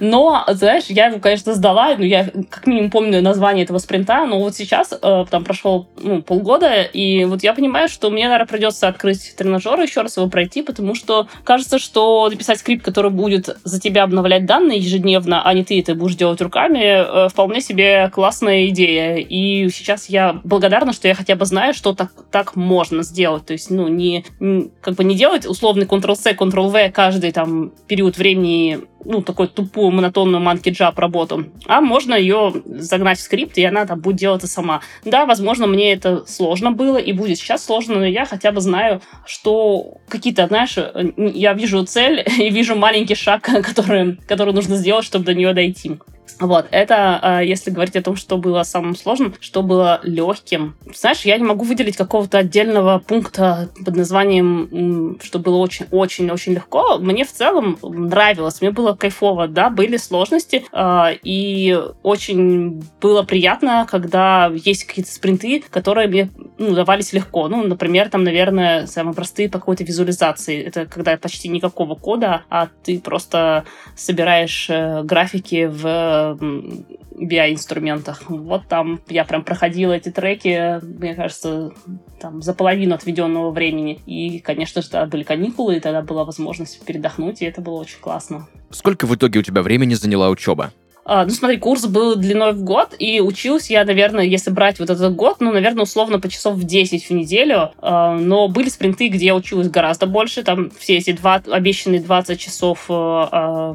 Но, 0.00 0.44
знаешь, 0.48 0.84
я 0.88 1.06
его, 1.06 1.18
конечно, 1.18 1.54
сдала, 1.54 1.94
но 1.96 2.04
я 2.04 2.30
как 2.50 2.66
минимум 2.66 2.90
помню 2.90 3.22
название 3.22 3.64
этого 3.64 3.78
спринта, 3.78 4.26
но 4.26 4.38
вот 4.38 4.54
сейчас 4.54 4.92
э, 4.92 5.24
там 5.30 5.44
прошло 5.44 5.88
ну, 6.00 6.22
полгода, 6.22 6.82
и 6.82 7.24
вот 7.24 7.42
я 7.42 7.54
понимаю, 7.54 7.88
что 7.88 8.10
мне, 8.10 8.24
наверное, 8.24 8.46
придется 8.46 8.88
открыть 8.88 9.34
тренажер 9.36 9.80
еще 9.80 10.02
раз 10.02 10.16
его 10.16 10.28
пройти, 10.28 10.62
потому 10.62 10.94
что 10.94 11.28
кажется, 11.44 11.78
что 11.78 12.28
написать 12.28 12.58
скрипт, 12.58 12.84
который 12.84 13.10
будет 13.10 13.56
за 13.64 13.80
тебя 13.80 14.04
обновлять 14.04 14.46
данные 14.46 14.78
ежедневно, 14.78 15.42
а 15.46 15.54
не 15.54 15.64
ты 15.64 15.80
это 15.80 15.94
будешь 15.94 16.16
делать 16.16 16.40
руками, 16.40 17.26
э, 17.26 17.28
вполне 17.28 17.60
себе 17.60 18.10
классная 18.10 18.68
идея. 18.68 19.16
И 19.16 19.68
сейчас 19.70 20.08
я 20.08 20.40
благодарна, 20.44 20.92
что 20.92 21.08
я 21.08 21.14
хотя 21.14 21.36
бы 21.36 21.44
знаю, 21.44 21.74
что 21.74 21.94
так, 21.94 22.12
так 22.30 22.56
можно 22.56 23.02
сделать. 23.02 23.46
То 23.46 23.52
есть, 23.52 23.70
ну, 23.70 23.88
не, 23.88 24.24
не 24.40 24.70
как 24.80 24.94
бы 24.94 25.04
не 25.04 25.14
делать 25.14 25.46
условный 25.46 25.86
Ctrl-C, 25.86 26.32
Ctrl-V 26.32 26.90
каждый 26.90 27.32
там 27.32 27.72
период 27.86 28.18
времени 28.18 28.80
ну, 29.04 29.22
такой 29.22 29.48
тупую, 29.62 29.90
монотонную 29.90 30.42
манки 30.42 30.70
джаб 30.70 30.98
работу, 30.98 31.46
а 31.66 31.80
можно 31.80 32.14
ее 32.14 32.52
загнать 32.66 33.18
в 33.18 33.22
скрипт, 33.22 33.58
и 33.58 33.64
она 33.64 33.86
там 33.86 34.00
будет 34.00 34.16
делать 34.16 34.42
это 34.42 34.48
сама. 34.48 34.80
Да, 35.04 35.26
возможно, 35.26 35.66
мне 35.66 35.92
это 35.92 36.24
сложно 36.26 36.72
было, 36.72 36.96
и 36.98 37.12
будет 37.12 37.38
сейчас 37.38 37.64
сложно, 37.64 37.96
но 37.96 38.06
я 38.06 38.24
хотя 38.24 38.52
бы 38.52 38.60
знаю, 38.60 39.00
что 39.24 39.98
какие-то, 40.08 40.46
знаешь, 40.46 40.76
я 41.16 41.52
вижу 41.52 41.84
цель 41.84 42.24
и 42.38 42.50
вижу 42.50 42.74
маленький 42.74 43.14
шаг, 43.14 43.42
который, 43.62 44.16
который 44.26 44.52
нужно 44.52 44.76
сделать, 44.76 45.04
чтобы 45.04 45.24
до 45.24 45.34
нее 45.34 45.54
дойти. 45.54 45.98
Вот, 46.40 46.66
это 46.70 47.18
а, 47.22 47.40
если 47.40 47.70
говорить 47.70 47.96
о 47.96 48.02
том, 48.02 48.16
что 48.16 48.36
было 48.36 48.62
самым 48.62 48.96
сложным, 48.96 49.34
что 49.40 49.62
было 49.62 50.00
легким. 50.02 50.76
Знаешь, 50.94 51.22
я 51.22 51.38
не 51.38 51.44
могу 51.44 51.64
выделить 51.64 51.96
какого-то 51.96 52.38
отдельного 52.38 52.98
пункта 52.98 53.70
под 53.84 53.96
названием, 53.96 55.18
что 55.22 55.38
было 55.38 55.56
очень-очень-очень 55.56 56.54
легко. 56.54 56.98
Мне 56.98 57.24
в 57.24 57.32
целом 57.32 57.78
нравилось, 57.82 58.60
мне 58.60 58.70
было 58.70 58.94
кайфово, 58.94 59.48
да, 59.48 59.70
были 59.70 59.96
сложности, 59.96 60.64
а, 60.72 61.12
и 61.22 61.78
очень 62.02 62.82
было 63.00 63.22
приятно, 63.22 63.86
когда 63.90 64.50
есть 64.52 64.84
какие-то 64.84 65.10
спринты, 65.10 65.62
которые 65.70 66.08
мне 66.08 66.30
ну, 66.58 66.74
давались 66.74 67.12
легко. 67.12 67.48
Ну, 67.48 67.62
например, 67.62 68.08
там, 68.08 68.24
наверное, 68.24 68.86
самые 68.86 69.14
простые 69.14 69.48
по 69.48 69.58
какой-то 69.58 69.84
визуализации. 69.84 70.62
Это 70.62 70.86
когда 70.86 71.16
почти 71.16 71.48
никакого 71.48 71.94
кода, 71.94 72.42
а 72.50 72.68
ты 72.82 73.00
просто 73.00 73.64
собираешь 73.96 74.68
э, 74.68 75.02
графики 75.02 75.68
в 75.70 75.92
BI-инструментах. 76.38 78.22
Вот 78.28 78.68
там 78.68 79.00
я 79.08 79.24
прям 79.24 79.44
проходила 79.44 79.92
эти 79.92 80.10
треки, 80.10 80.80
мне 80.84 81.14
кажется, 81.14 81.72
там 82.20 82.42
за 82.42 82.54
половину 82.54 82.94
отведенного 82.94 83.50
времени. 83.50 84.00
И, 84.06 84.38
конечно 84.40 84.82
же, 84.82 84.90
тогда 84.90 85.06
были 85.06 85.22
каникулы, 85.22 85.76
и 85.76 85.80
тогда 85.80 86.02
была 86.02 86.24
возможность 86.24 86.84
передохнуть, 86.84 87.42
и 87.42 87.44
это 87.44 87.60
было 87.60 87.74
очень 87.74 88.00
классно. 88.00 88.48
Сколько 88.70 89.06
в 89.06 89.14
итоге 89.14 89.40
у 89.40 89.42
тебя 89.42 89.62
времени 89.62 89.94
заняла 89.94 90.30
учеба? 90.30 90.72
А, 91.04 91.24
ну, 91.24 91.30
смотри, 91.30 91.58
курс 91.58 91.86
был 91.86 92.16
длиной 92.16 92.52
в 92.52 92.62
год, 92.62 92.94
и 92.98 93.20
учился 93.20 93.72
я, 93.72 93.84
наверное, 93.84 94.24
если 94.24 94.50
брать 94.50 94.78
вот 94.78 94.88
этот 94.88 95.14
год, 95.14 95.36
ну, 95.40 95.52
наверное, 95.52 95.82
условно 95.82 96.20
по 96.20 96.28
часов 96.28 96.54
в 96.54 96.64
10 96.64 97.06
в 97.06 97.10
неделю, 97.10 97.72
а, 97.78 98.16
но 98.16 98.48
были 98.48 98.68
спринты, 98.68 99.08
где 99.08 99.26
я 99.26 99.34
училась 99.34 99.68
гораздо 99.68 100.06
больше, 100.06 100.42
там 100.42 100.70
все 100.70 100.96
эти 100.96 101.12
два, 101.12 101.42
обещанные 101.50 102.00
20 102.00 102.38
часов, 102.38 102.86
а, 102.88 103.74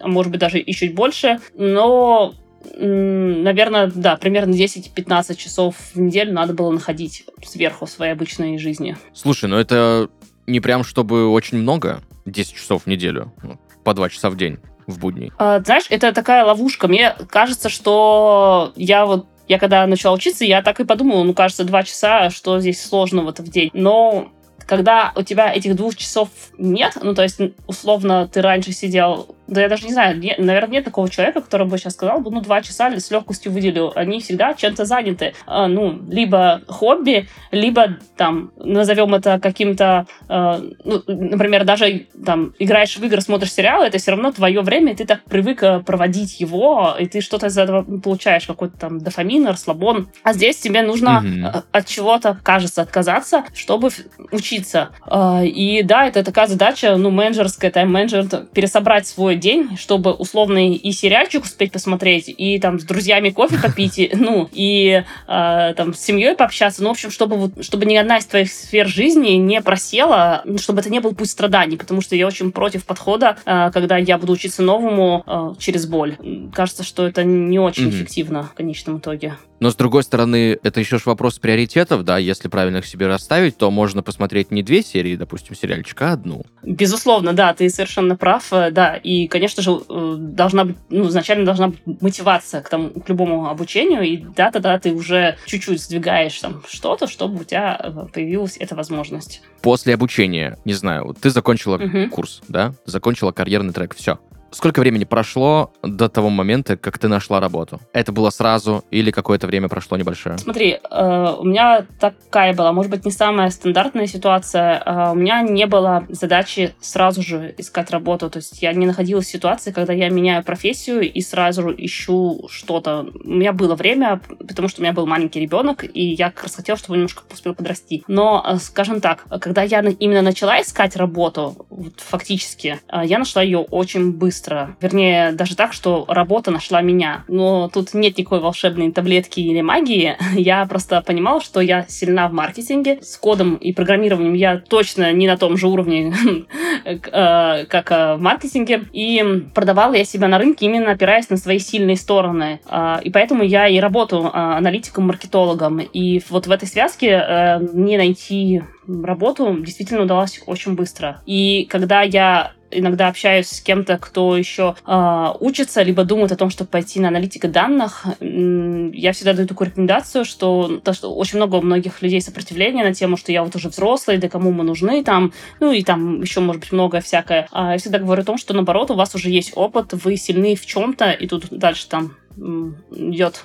а 0.00 0.08
может 0.08 0.30
быть, 0.30 0.40
даже 0.40 0.58
и 0.58 0.72
чуть 0.72 0.94
больше, 0.94 1.38
но 1.54 2.34
наверное, 2.76 3.92
да, 3.94 4.16
примерно 4.16 4.54
10-15 4.54 5.36
часов 5.36 5.76
в 5.92 6.00
неделю 6.00 6.32
надо 6.32 6.54
было 6.54 6.70
находить 6.70 7.26
сверху 7.44 7.86
своей 7.86 8.12
обычной 8.12 8.56
жизни. 8.56 8.96
Слушай, 9.12 9.50
ну 9.50 9.58
это 9.58 10.08
не 10.46 10.60
прям 10.60 10.82
чтобы 10.82 11.28
очень 11.28 11.58
много, 11.58 12.00
10 12.24 12.54
часов 12.54 12.84
в 12.84 12.86
неделю, 12.86 13.34
ну, 13.42 13.60
по 13.84 13.92
2 13.92 14.08
часа 14.08 14.30
в 14.30 14.36
день 14.38 14.58
в 14.86 14.98
будни? 14.98 15.32
А, 15.38 15.60
знаешь, 15.60 15.86
это 15.90 16.12
такая 16.12 16.44
ловушка. 16.44 16.88
Мне 16.88 17.14
кажется, 17.28 17.68
что 17.68 18.72
я 18.76 19.06
вот 19.06 19.26
я 19.46 19.58
когда 19.58 19.86
начала 19.86 20.14
учиться, 20.14 20.44
я 20.44 20.62
так 20.62 20.80
и 20.80 20.84
подумала, 20.84 21.22
ну, 21.22 21.34
кажется, 21.34 21.64
два 21.64 21.82
часа, 21.82 22.30
что 22.30 22.60
здесь 22.60 22.82
сложного-то 22.82 23.42
в 23.42 23.48
день. 23.48 23.70
Но 23.74 24.32
когда 24.66 25.12
у 25.16 25.22
тебя 25.22 25.52
этих 25.52 25.76
двух 25.76 25.96
часов 25.96 26.30
нет, 26.56 26.96
ну, 27.02 27.14
то 27.14 27.22
есть, 27.22 27.38
условно, 27.66 28.28
ты 28.32 28.40
раньше 28.40 28.72
сидел 28.72 29.33
да 29.46 29.62
я 29.62 29.68
даже 29.68 29.86
не 29.86 29.92
знаю, 29.92 30.18
не, 30.18 30.34
наверное, 30.38 30.74
нет 30.74 30.84
такого 30.84 31.08
человека, 31.08 31.40
который 31.40 31.66
бы 31.66 31.76
сейчас 31.78 31.94
сказал 31.94 32.20
бы, 32.20 32.30
ну, 32.30 32.40
два 32.40 32.62
часа 32.62 32.90
с 32.90 33.10
легкостью 33.10 33.52
выделил. 33.52 33.92
Они 33.94 34.20
всегда 34.20 34.54
чем-то 34.54 34.84
заняты. 34.84 35.34
А, 35.46 35.68
ну, 35.68 36.00
либо 36.08 36.62
хобби, 36.66 37.28
либо 37.50 37.98
там, 38.16 38.52
назовем 38.56 39.14
это 39.14 39.38
каким-то, 39.38 40.06
а, 40.28 40.60
ну, 40.84 41.02
например, 41.06 41.64
даже 41.64 42.06
там 42.24 42.54
играешь 42.58 42.96
в 42.96 43.04
игры, 43.04 43.20
смотришь 43.20 43.52
сериалы, 43.52 43.86
это 43.86 43.98
все 43.98 44.12
равно 44.12 44.32
твое 44.32 44.60
время, 44.62 44.92
и 44.92 44.96
ты 44.96 45.04
так 45.04 45.22
привык 45.24 45.62
э, 45.62 45.80
проводить 45.80 46.40
его, 46.40 46.96
и 46.98 47.06
ты 47.06 47.20
что-то 47.20 47.46
из 47.46 47.58
этого 47.58 47.82
получаешь, 47.82 48.46
какой-то 48.46 48.76
там 48.78 48.98
дофамин, 48.98 49.46
расслабон. 49.46 50.08
А 50.22 50.32
здесь 50.32 50.56
тебе 50.58 50.82
нужно 50.82 51.22
mm-hmm. 51.24 51.64
от 51.70 51.86
чего-то, 51.86 52.38
кажется, 52.42 52.82
отказаться, 52.82 53.44
чтобы 53.54 53.90
учиться. 54.30 54.90
А, 55.02 55.42
и 55.44 55.82
да, 55.82 56.06
это 56.06 56.24
такая 56.24 56.46
задача, 56.46 56.96
ну, 56.96 57.10
менеджерская, 57.10 57.70
тайм-менеджер, 57.70 58.26
пересобрать 58.52 59.06
свой 59.06 59.33
свой 59.34 59.36
день, 59.36 59.76
чтобы 59.76 60.12
условный 60.12 60.74
и 60.74 60.92
сериальчик 60.92 61.44
успеть 61.44 61.72
посмотреть, 61.72 62.28
и 62.28 62.58
там 62.58 62.78
с 62.78 62.84
друзьями 62.84 63.30
кофе 63.30 63.58
попить, 63.60 63.98
и, 63.98 64.10
ну, 64.14 64.48
и 64.52 65.02
э, 65.26 65.74
там 65.76 65.94
с 65.94 66.00
семьей 66.00 66.34
пообщаться. 66.34 66.82
Ну, 66.82 66.88
в 66.88 66.92
общем, 66.92 67.10
чтобы, 67.10 67.36
вот, 67.36 67.64
чтобы 67.64 67.84
ни 67.86 67.96
одна 67.96 68.18
из 68.18 68.26
твоих 68.26 68.50
сфер 68.50 68.86
жизни 68.86 69.30
не 69.30 69.60
просела, 69.60 70.42
ну, 70.44 70.58
чтобы 70.58 70.80
это 70.80 70.90
не 70.90 71.00
был 71.00 71.14
путь 71.14 71.30
страданий, 71.30 71.76
потому 71.76 72.00
что 72.00 72.16
я 72.16 72.26
очень 72.26 72.52
против 72.52 72.84
подхода, 72.84 73.36
э, 73.44 73.70
когда 73.72 73.96
я 73.96 74.18
буду 74.18 74.32
учиться 74.32 74.62
новому 74.62 75.24
э, 75.26 75.54
через 75.58 75.86
боль. 75.86 76.16
Кажется, 76.52 76.84
что 76.84 77.06
это 77.06 77.24
не 77.24 77.58
очень 77.58 77.86
mm-hmm. 77.86 77.90
эффективно 77.90 78.42
в 78.44 78.54
конечном 78.54 78.98
итоге. 78.98 79.34
Но, 79.64 79.70
с 79.70 79.76
другой 79.76 80.02
стороны, 80.02 80.58
это 80.62 80.80
еще 80.80 80.98
ж 80.98 81.06
вопрос 81.06 81.38
приоритетов, 81.38 82.04
да, 82.04 82.18
если 82.18 82.48
правильно 82.48 82.76
их 82.76 82.86
себе 82.86 83.06
расставить, 83.06 83.56
то 83.56 83.70
можно 83.70 84.02
посмотреть 84.02 84.50
не 84.50 84.62
две 84.62 84.82
серии, 84.82 85.16
допустим, 85.16 85.56
сериальчика, 85.56 86.10
а 86.10 86.12
одну. 86.12 86.44
Безусловно, 86.62 87.32
да, 87.32 87.54
ты 87.54 87.70
совершенно 87.70 88.14
прав, 88.14 88.52
э, 88.52 88.70
да, 88.70 88.96
и, 88.96 89.26
конечно 89.26 89.62
же, 89.62 89.70
э, 89.88 90.16
должна 90.18 90.66
быть, 90.66 90.76
ну, 90.90 91.08
изначально 91.08 91.46
должна 91.46 91.68
быть 91.68 92.02
мотивация 92.02 92.60
к, 92.60 92.68
тому, 92.68 92.90
к 92.90 93.08
любому 93.08 93.48
обучению, 93.48 94.02
и 94.02 94.18
да, 94.18 94.50
тогда 94.50 94.78
ты 94.78 94.92
уже 94.92 95.38
чуть-чуть 95.46 95.80
сдвигаешь 95.80 96.38
там 96.38 96.62
что-то, 96.68 97.06
чтобы 97.06 97.40
у 97.40 97.44
тебя 97.44 97.80
э, 97.82 98.06
появилась 98.12 98.58
эта 98.58 98.74
возможность. 98.74 99.40
После 99.62 99.94
обучения, 99.94 100.58
не 100.66 100.74
знаю, 100.74 101.16
ты 101.18 101.30
закончила 101.30 101.78
угу. 101.78 102.10
курс, 102.10 102.42
да, 102.48 102.74
закончила 102.84 103.32
карьерный 103.32 103.72
трек, 103.72 103.94
все. 103.94 104.18
Сколько 104.54 104.78
времени 104.78 105.02
прошло 105.02 105.72
до 105.82 106.08
того 106.08 106.30
момента, 106.30 106.76
как 106.76 106.96
ты 106.96 107.08
нашла 107.08 107.40
работу? 107.40 107.80
Это 107.92 108.12
было 108.12 108.30
сразу 108.30 108.84
или 108.92 109.10
какое-то 109.10 109.48
время 109.48 109.68
прошло 109.68 109.96
небольшое? 109.96 110.38
Смотри, 110.38 110.78
э, 110.78 111.34
у 111.40 111.44
меня 111.44 111.84
такая 111.98 112.54
была, 112.54 112.72
может 112.72 112.88
быть, 112.88 113.04
не 113.04 113.10
самая 113.10 113.50
стандартная 113.50 114.06
ситуация. 114.06 114.80
Э, 114.86 115.10
у 115.10 115.16
меня 115.16 115.42
не 115.42 115.66
было 115.66 116.06
задачи 116.08 116.72
сразу 116.80 117.20
же 117.20 117.52
искать 117.58 117.90
работу. 117.90 118.30
То 118.30 118.38
есть 118.38 118.62
я 118.62 118.72
не 118.72 118.86
находилась 118.86 119.26
в 119.26 119.30
ситуации, 119.30 119.72
когда 119.72 119.92
я 119.92 120.08
меняю 120.08 120.44
профессию 120.44 121.00
и 121.00 121.20
сразу 121.20 121.74
ищу 121.76 122.46
что-то. 122.48 123.08
У 123.24 123.30
меня 123.30 123.52
было 123.52 123.74
время, 123.74 124.20
потому 124.38 124.68
что 124.68 124.80
у 124.80 124.84
меня 124.84 124.92
был 124.92 125.06
маленький 125.06 125.40
ребенок, 125.40 125.84
и 125.84 126.00
я 126.00 126.30
как 126.30 126.44
раз 126.44 126.54
хотела, 126.54 126.78
чтобы 126.78 126.92
он 126.92 126.98
немножко 126.98 127.24
успел 127.32 127.56
подрасти. 127.56 128.04
Но, 128.06 128.44
э, 128.46 128.58
скажем 128.58 129.00
так, 129.00 129.24
когда 129.40 129.62
я 129.62 129.80
именно 129.80 130.22
начала 130.22 130.62
искать 130.62 130.94
работу, 130.94 131.66
фактически, 131.96 132.78
я 133.02 133.18
нашла 133.18 133.42
ее 133.42 133.58
очень 133.58 134.12
быстро 134.12 134.43
быстро. 134.44 134.76
Вернее, 134.80 135.32
даже 135.32 135.56
так, 135.56 135.72
что 135.72 136.04
работа 136.08 136.50
нашла 136.50 136.82
меня. 136.82 137.24
Но 137.28 137.68
тут 137.72 137.94
нет 137.94 138.18
никакой 138.18 138.40
волшебной 138.40 138.92
таблетки 138.92 139.40
или 139.40 139.60
магии. 139.60 140.16
Я 140.34 140.66
просто 140.66 141.00
понимала, 141.02 141.40
что 141.40 141.60
я 141.60 141.84
сильна 141.88 142.28
в 142.28 142.32
маркетинге. 142.32 142.98
С 143.02 143.16
кодом 143.16 143.54
и 143.54 143.72
программированием 143.72 144.34
я 144.34 144.58
точно 144.58 145.12
не 145.12 145.26
на 145.26 145.36
том 145.36 145.56
же 145.56 145.68
уровне, 145.68 146.12
э, 146.84 147.64
как 147.66 147.90
э, 147.90 148.14
в 148.16 148.20
маркетинге. 148.20 148.84
И 148.92 149.44
продавала 149.54 149.94
я 149.94 150.04
себя 150.04 150.28
на 150.28 150.38
рынке 150.38 150.66
именно 150.66 150.92
опираясь 150.92 151.30
на 151.30 151.36
свои 151.36 151.58
сильные 151.58 151.96
стороны. 151.96 152.60
А, 152.66 153.00
и 153.02 153.10
поэтому 153.10 153.42
я 153.42 153.68
и 153.68 153.78
работаю 153.78 154.30
а, 154.32 154.58
аналитиком-маркетологом. 154.58 155.80
И 155.80 156.20
вот 156.28 156.46
в 156.46 156.50
этой 156.50 156.68
связке 156.68 157.08
э, 157.08 157.58
мне 157.58 157.96
найти 157.96 158.62
работу 158.86 159.56
действительно 159.60 160.02
удалось 160.02 160.42
очень 160.46 160.74
быстро. 160.74 161.22
И 161.26 161.66
когда 161.70 162.02
я 162.02 162.52
иногда 162.74 163.08
общаюсь 163.08 163.48
с 163.48 163.60
кем-то, 163.60 163.98
кто 163.98 164.36
еще 164.36 164.76
э, 164.86 165.32
учится, 165.40 165.82
либо 165.82 166.04
думает 166.04 166.32
о 166.32 166.36
том, 166.36 166.50
чтобы 166.50 166.70
пойти 166.70 167.00
на 167.00 167.08
аналитика 167.08 167.48
данных, 167.48 168.04
я 168.20 169.12
всегда 169.12 169.32
даю 169.32 169.48
такую 169.48 169.68
рекомендацию, 169.68 170.24
что, 170.24 170.80
то, 170.82 170.92
что 170.92 171.14
очень 171.14 171.38
много 171.38 171.56
у 171.56 171.62
многих 171.62 172.02
людей 172.02 172.20
сопротивления 172.20 172.84
на 172.84 172.94
тему, 172.94 173.16
что 173.16 173.32
я 173.32 173.42
вот 173.42 173.54
уже 173.56 173.68
взрослый, 173.68 174.18
да 174.18 174.28
кому 174.28 174.52
мы 174.52 174.64
нужны 174.64 175.04
там, 175.04 175.32
ну 175.60 175.72
и 175.72 175.82
там 175.82 176.20
еще, 176.20 176.40
может 176.40 176.60
быть, 176.60 176.72
многое 176.72 177.00
всякое. 177.00 177.48
А 177.52 177.72
я 177.72 177.78
всегда 177.78 177.98
говорю 177.98 178.22
о 178.22 178.24
том, 178.24 178.38
что 178.38 178.54
наоборот, 178.54 178.90
у 178.90 178.94
вас 178.94 179.14
уже 179.14 179.30
есть 179.30 179.52
опыт, 179.54 179.92
вы 179.92 180.16
сильны 180.16 180.54
в 180.56 180.66
чем-то, 180.66 181.10
и 181.10 181.26
тут 181.26 181.46
дальше 181.50 181.88
там 181.88 182.16
идет 182.36 183.42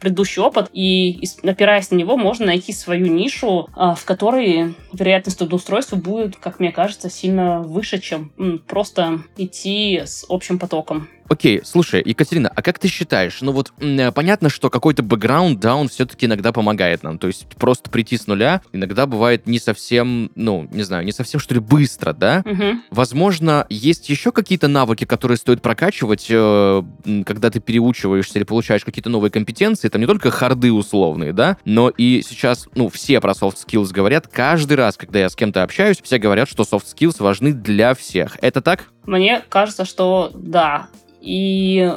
предыдущий 0.00 0.42
опыт, 0.42 0.70
и 0.72 1.22
опираясь 1.42 1.90
на 1.90 1.96
него, 1.96 2.16
можно 2.16 2.46
найти 2.46 2.72
свою 2.72 3.06
нишу, 3.06 3.68
а, 3.74 3.94
в 3.94 4.04
которой 4.04 4.74
вероятность 4.92 5.38
трудоустройства 5.38 5.96
будет, 5.96 6.36
как 6.36 6.60
мне 6.60 6.72
кажется, 6.72 7.10
сильно 7.10 7.60
выше, 7.60 8.00
чем 8.00 8.32
просто 8.66 9.20
идти 9.36 10.02
с 10.04 10.24
общим 10.28 10.58
потоком. 10.58 11.08
Окей, 11.28 11.62
слушай, 11.64 12.02
Екатерина, 12.04 12.50
а 12.54 12.62
как 12.62 12.78
ты 12.78 12.88
считаешь? 12.88 13.38
Ну 13.40 13.52
вот, 13.52 13.72
э, 13.80 14.12
понятно, 14.12 14.50
что 14.50 14.70
какой-то 14.70 15.02
бэкграунд, 15.02 15.58
да, 15.58 15.74
он 15.74 15.88
все-таки 15.88 16.26
иногда 16.26 16.52
помогает 16.52 17.02
нам. 17.02 17.18
То 17.18 17.26
есть 17.26 17.46
просто 17.56 17.90
прийти 17.90 18.16
с 18.16 18.26
нуля 18.26 18.62
иногда 18.72 19.06
бывает 19.06 19.46
не 19.46 19.58
совсем, 19.58 20.30
ну, 20.34 20.68
не 20.70 20.82
знаю, 20.82 21.04
не 21.04 21.12
совсем, 21.12 21.40
что 21.40 21.54
ли, 21.54 21.60
быстро, 21.60 22.12
да? 22.12 22.42
Угу. 22.44 22.80
Возможно, 22.90 23.66
есть 23.70 24.08
еще 24.10 24.32
какие-то 24.32 24.68
навыки, 24.68 25.04
которые 25.04 25.38
стоит 25.38 25.62
прокачивать, 25.62 26.26
э, 26.28 26.82
когда 27.24 27.50
ты 27.50 27.60
переучиваешься 27.60 28.38
или 28.38 28.44
получаешь 28.44 28.84
какие-то 28.84 29.10
новые 29.10 29.30
компетенции. 29.30 29.88
Там 29.88 30.00
не 30.00 30.06
только 30.06 30.30
харды 30.30 30.72
условные, 30.72 31.32
да, 31.32 31.56
но 31.64 31.88
и 31.88 32.22
сейчас, 32.22 32.68
ну, 32.74 32.88
все 32.88 33.20
про 33.20 33.32
soft 33.32 33.56
skills 33.66 33.92
говорят. 33.92 34.28
Каждый 34.28 34.76
раз, 34.76 34.96
когда 34.96 35.20
я 35.20 35.30
с 35.30 35.36
кем-то 35.36 35.62
общаюсь, 35.62 36.00
все 36.02 36.18
говорят, 36.18 36.48
что 36.48 36.64
soft 36.64 36.84
skills 36.94 37.16
важны 37.18 37.52
для 37.52 37.94
всех. 37.94 38.36
Это 38.42 38.60
так? 38.60 38.88
Мне 39.06 39.42
кажется, 39.48 39.84
что 39.84 40.30
да. 40.34 40.88
И 41.20 41.90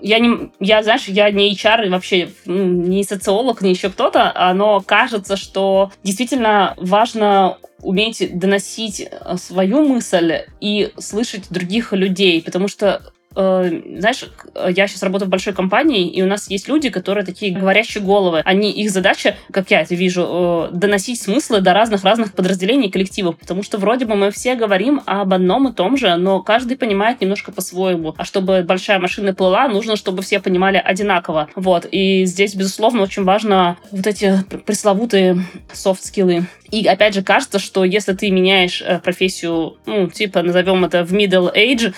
я 0.00 0.18
не, 0.20 0.52
я, 0.60 0.82
знаешь, 0.82 1.08
я 1.08 1.30
не 1.30 1.52
HR 1.52 1.88
вообще 1.90 2.30
ну, 2.46 2.64
не 2.64 3.02
социолог, 3.04 3.60
не 3.60 3.70
еще 3.70 3.90
кто-то, 3.90 4.32
но 4.54 4.80
кажется, 4.80 5.36
что 5.36 5.90
действительно 6.04 6.74
важно 6.76 7.58
уметь 7.82 8.38
доносить 8.38 9.00
э, 9.00 9.36
свою 9.36 9.86
мысль 9.86 10.40
и 10.60 10.92
слышать 10.98 11.48
других 11.50 11.92
людей, 11.92 12.42
потому 12.42 12.68
что 12.68 13.12
знаешь, 13.34 14.24
я 14.54 14.88
сейчас 14.88 15.02
работаю 15.02 15.28
в 15.28 15.30
большой 15.30 15.52
компании, 15.52 16.08
и 16.08 16.22
у 16.22 16.26
нас 16.26 16.50
есть 16.50 16.66
люди, 16.68 16.90
которые 16.90 17.24
такие 17.24 17.52
говорящие 17.52 18.02
головы. 18.02 18.42
Они, 18.44 18.70
их 18.72 18.90
задача, 18.90 19.36
как 19.52 19.70
я 19.70 19.82
это 19.82 19.94
вижу, 19.94 20.70
э, 20.72 20.76
доносить 20.76 21.20
смыслы 21.20 21.60
до 21.60 21.72
разных-разных 21.72 22.32
подразделений 22.32 22.90
коллективов, 22.90 23.36
потому 23.38 23.62
что 23.62 23.78
вроде 23.78 24.06
бы 24.06 24.14
мы 24.14 24.30
все 24.30 24.54
говорим 24.54 25.02
об 25.06 25.32
одном 25.32 25.68
и 25.68 25.72
том 25.72 25.96
же, 25.96 26.16
но 26.16 26.42
каждый 26.42 26.76
понимает 26.76 27.20
немножко 27.20 27.52
по-своему. 27.52 28.14
А 28.16 28.24
чтобы 28.24 28.62
большая 28.62 28.98
машина 28.98 29.34
плыла, 29.34 29.68
нужно, 29.68 29.96
чтобы 29.96 30.22
все 30.22 30.40
понимали 30.40 30.80
одинаково. 30.82 31.48
Вот. 31.54 31.86
И 31.90 32.24
здесь, 32.24 32.54
безусловно, 32.54 33.02
очень 33.02 33.24
важно 33.24 33.76
вот 33.90 34.06
эти 34.06 34.42
пресловутые 34.66 35.44
софт-скиллы. 35.72 36.46
И 36.70 36.86
опять 36.86 37.14
же, 37.14 37.22
кажется, 37.22 37.58
что 37.58 37.84
если 37.84 38.12
ты 38.12 38.30
меняешь 38.30 38.82
э, 38.82 38.98
профессию, 38.98 39.78
ну, 39.86 40.08
типа, 40.08 40.42
назовем 40.42 40.84
это 40.84 41.02
в 41.02 41.14
middle 41.14 41.50
age, 41.54 41.94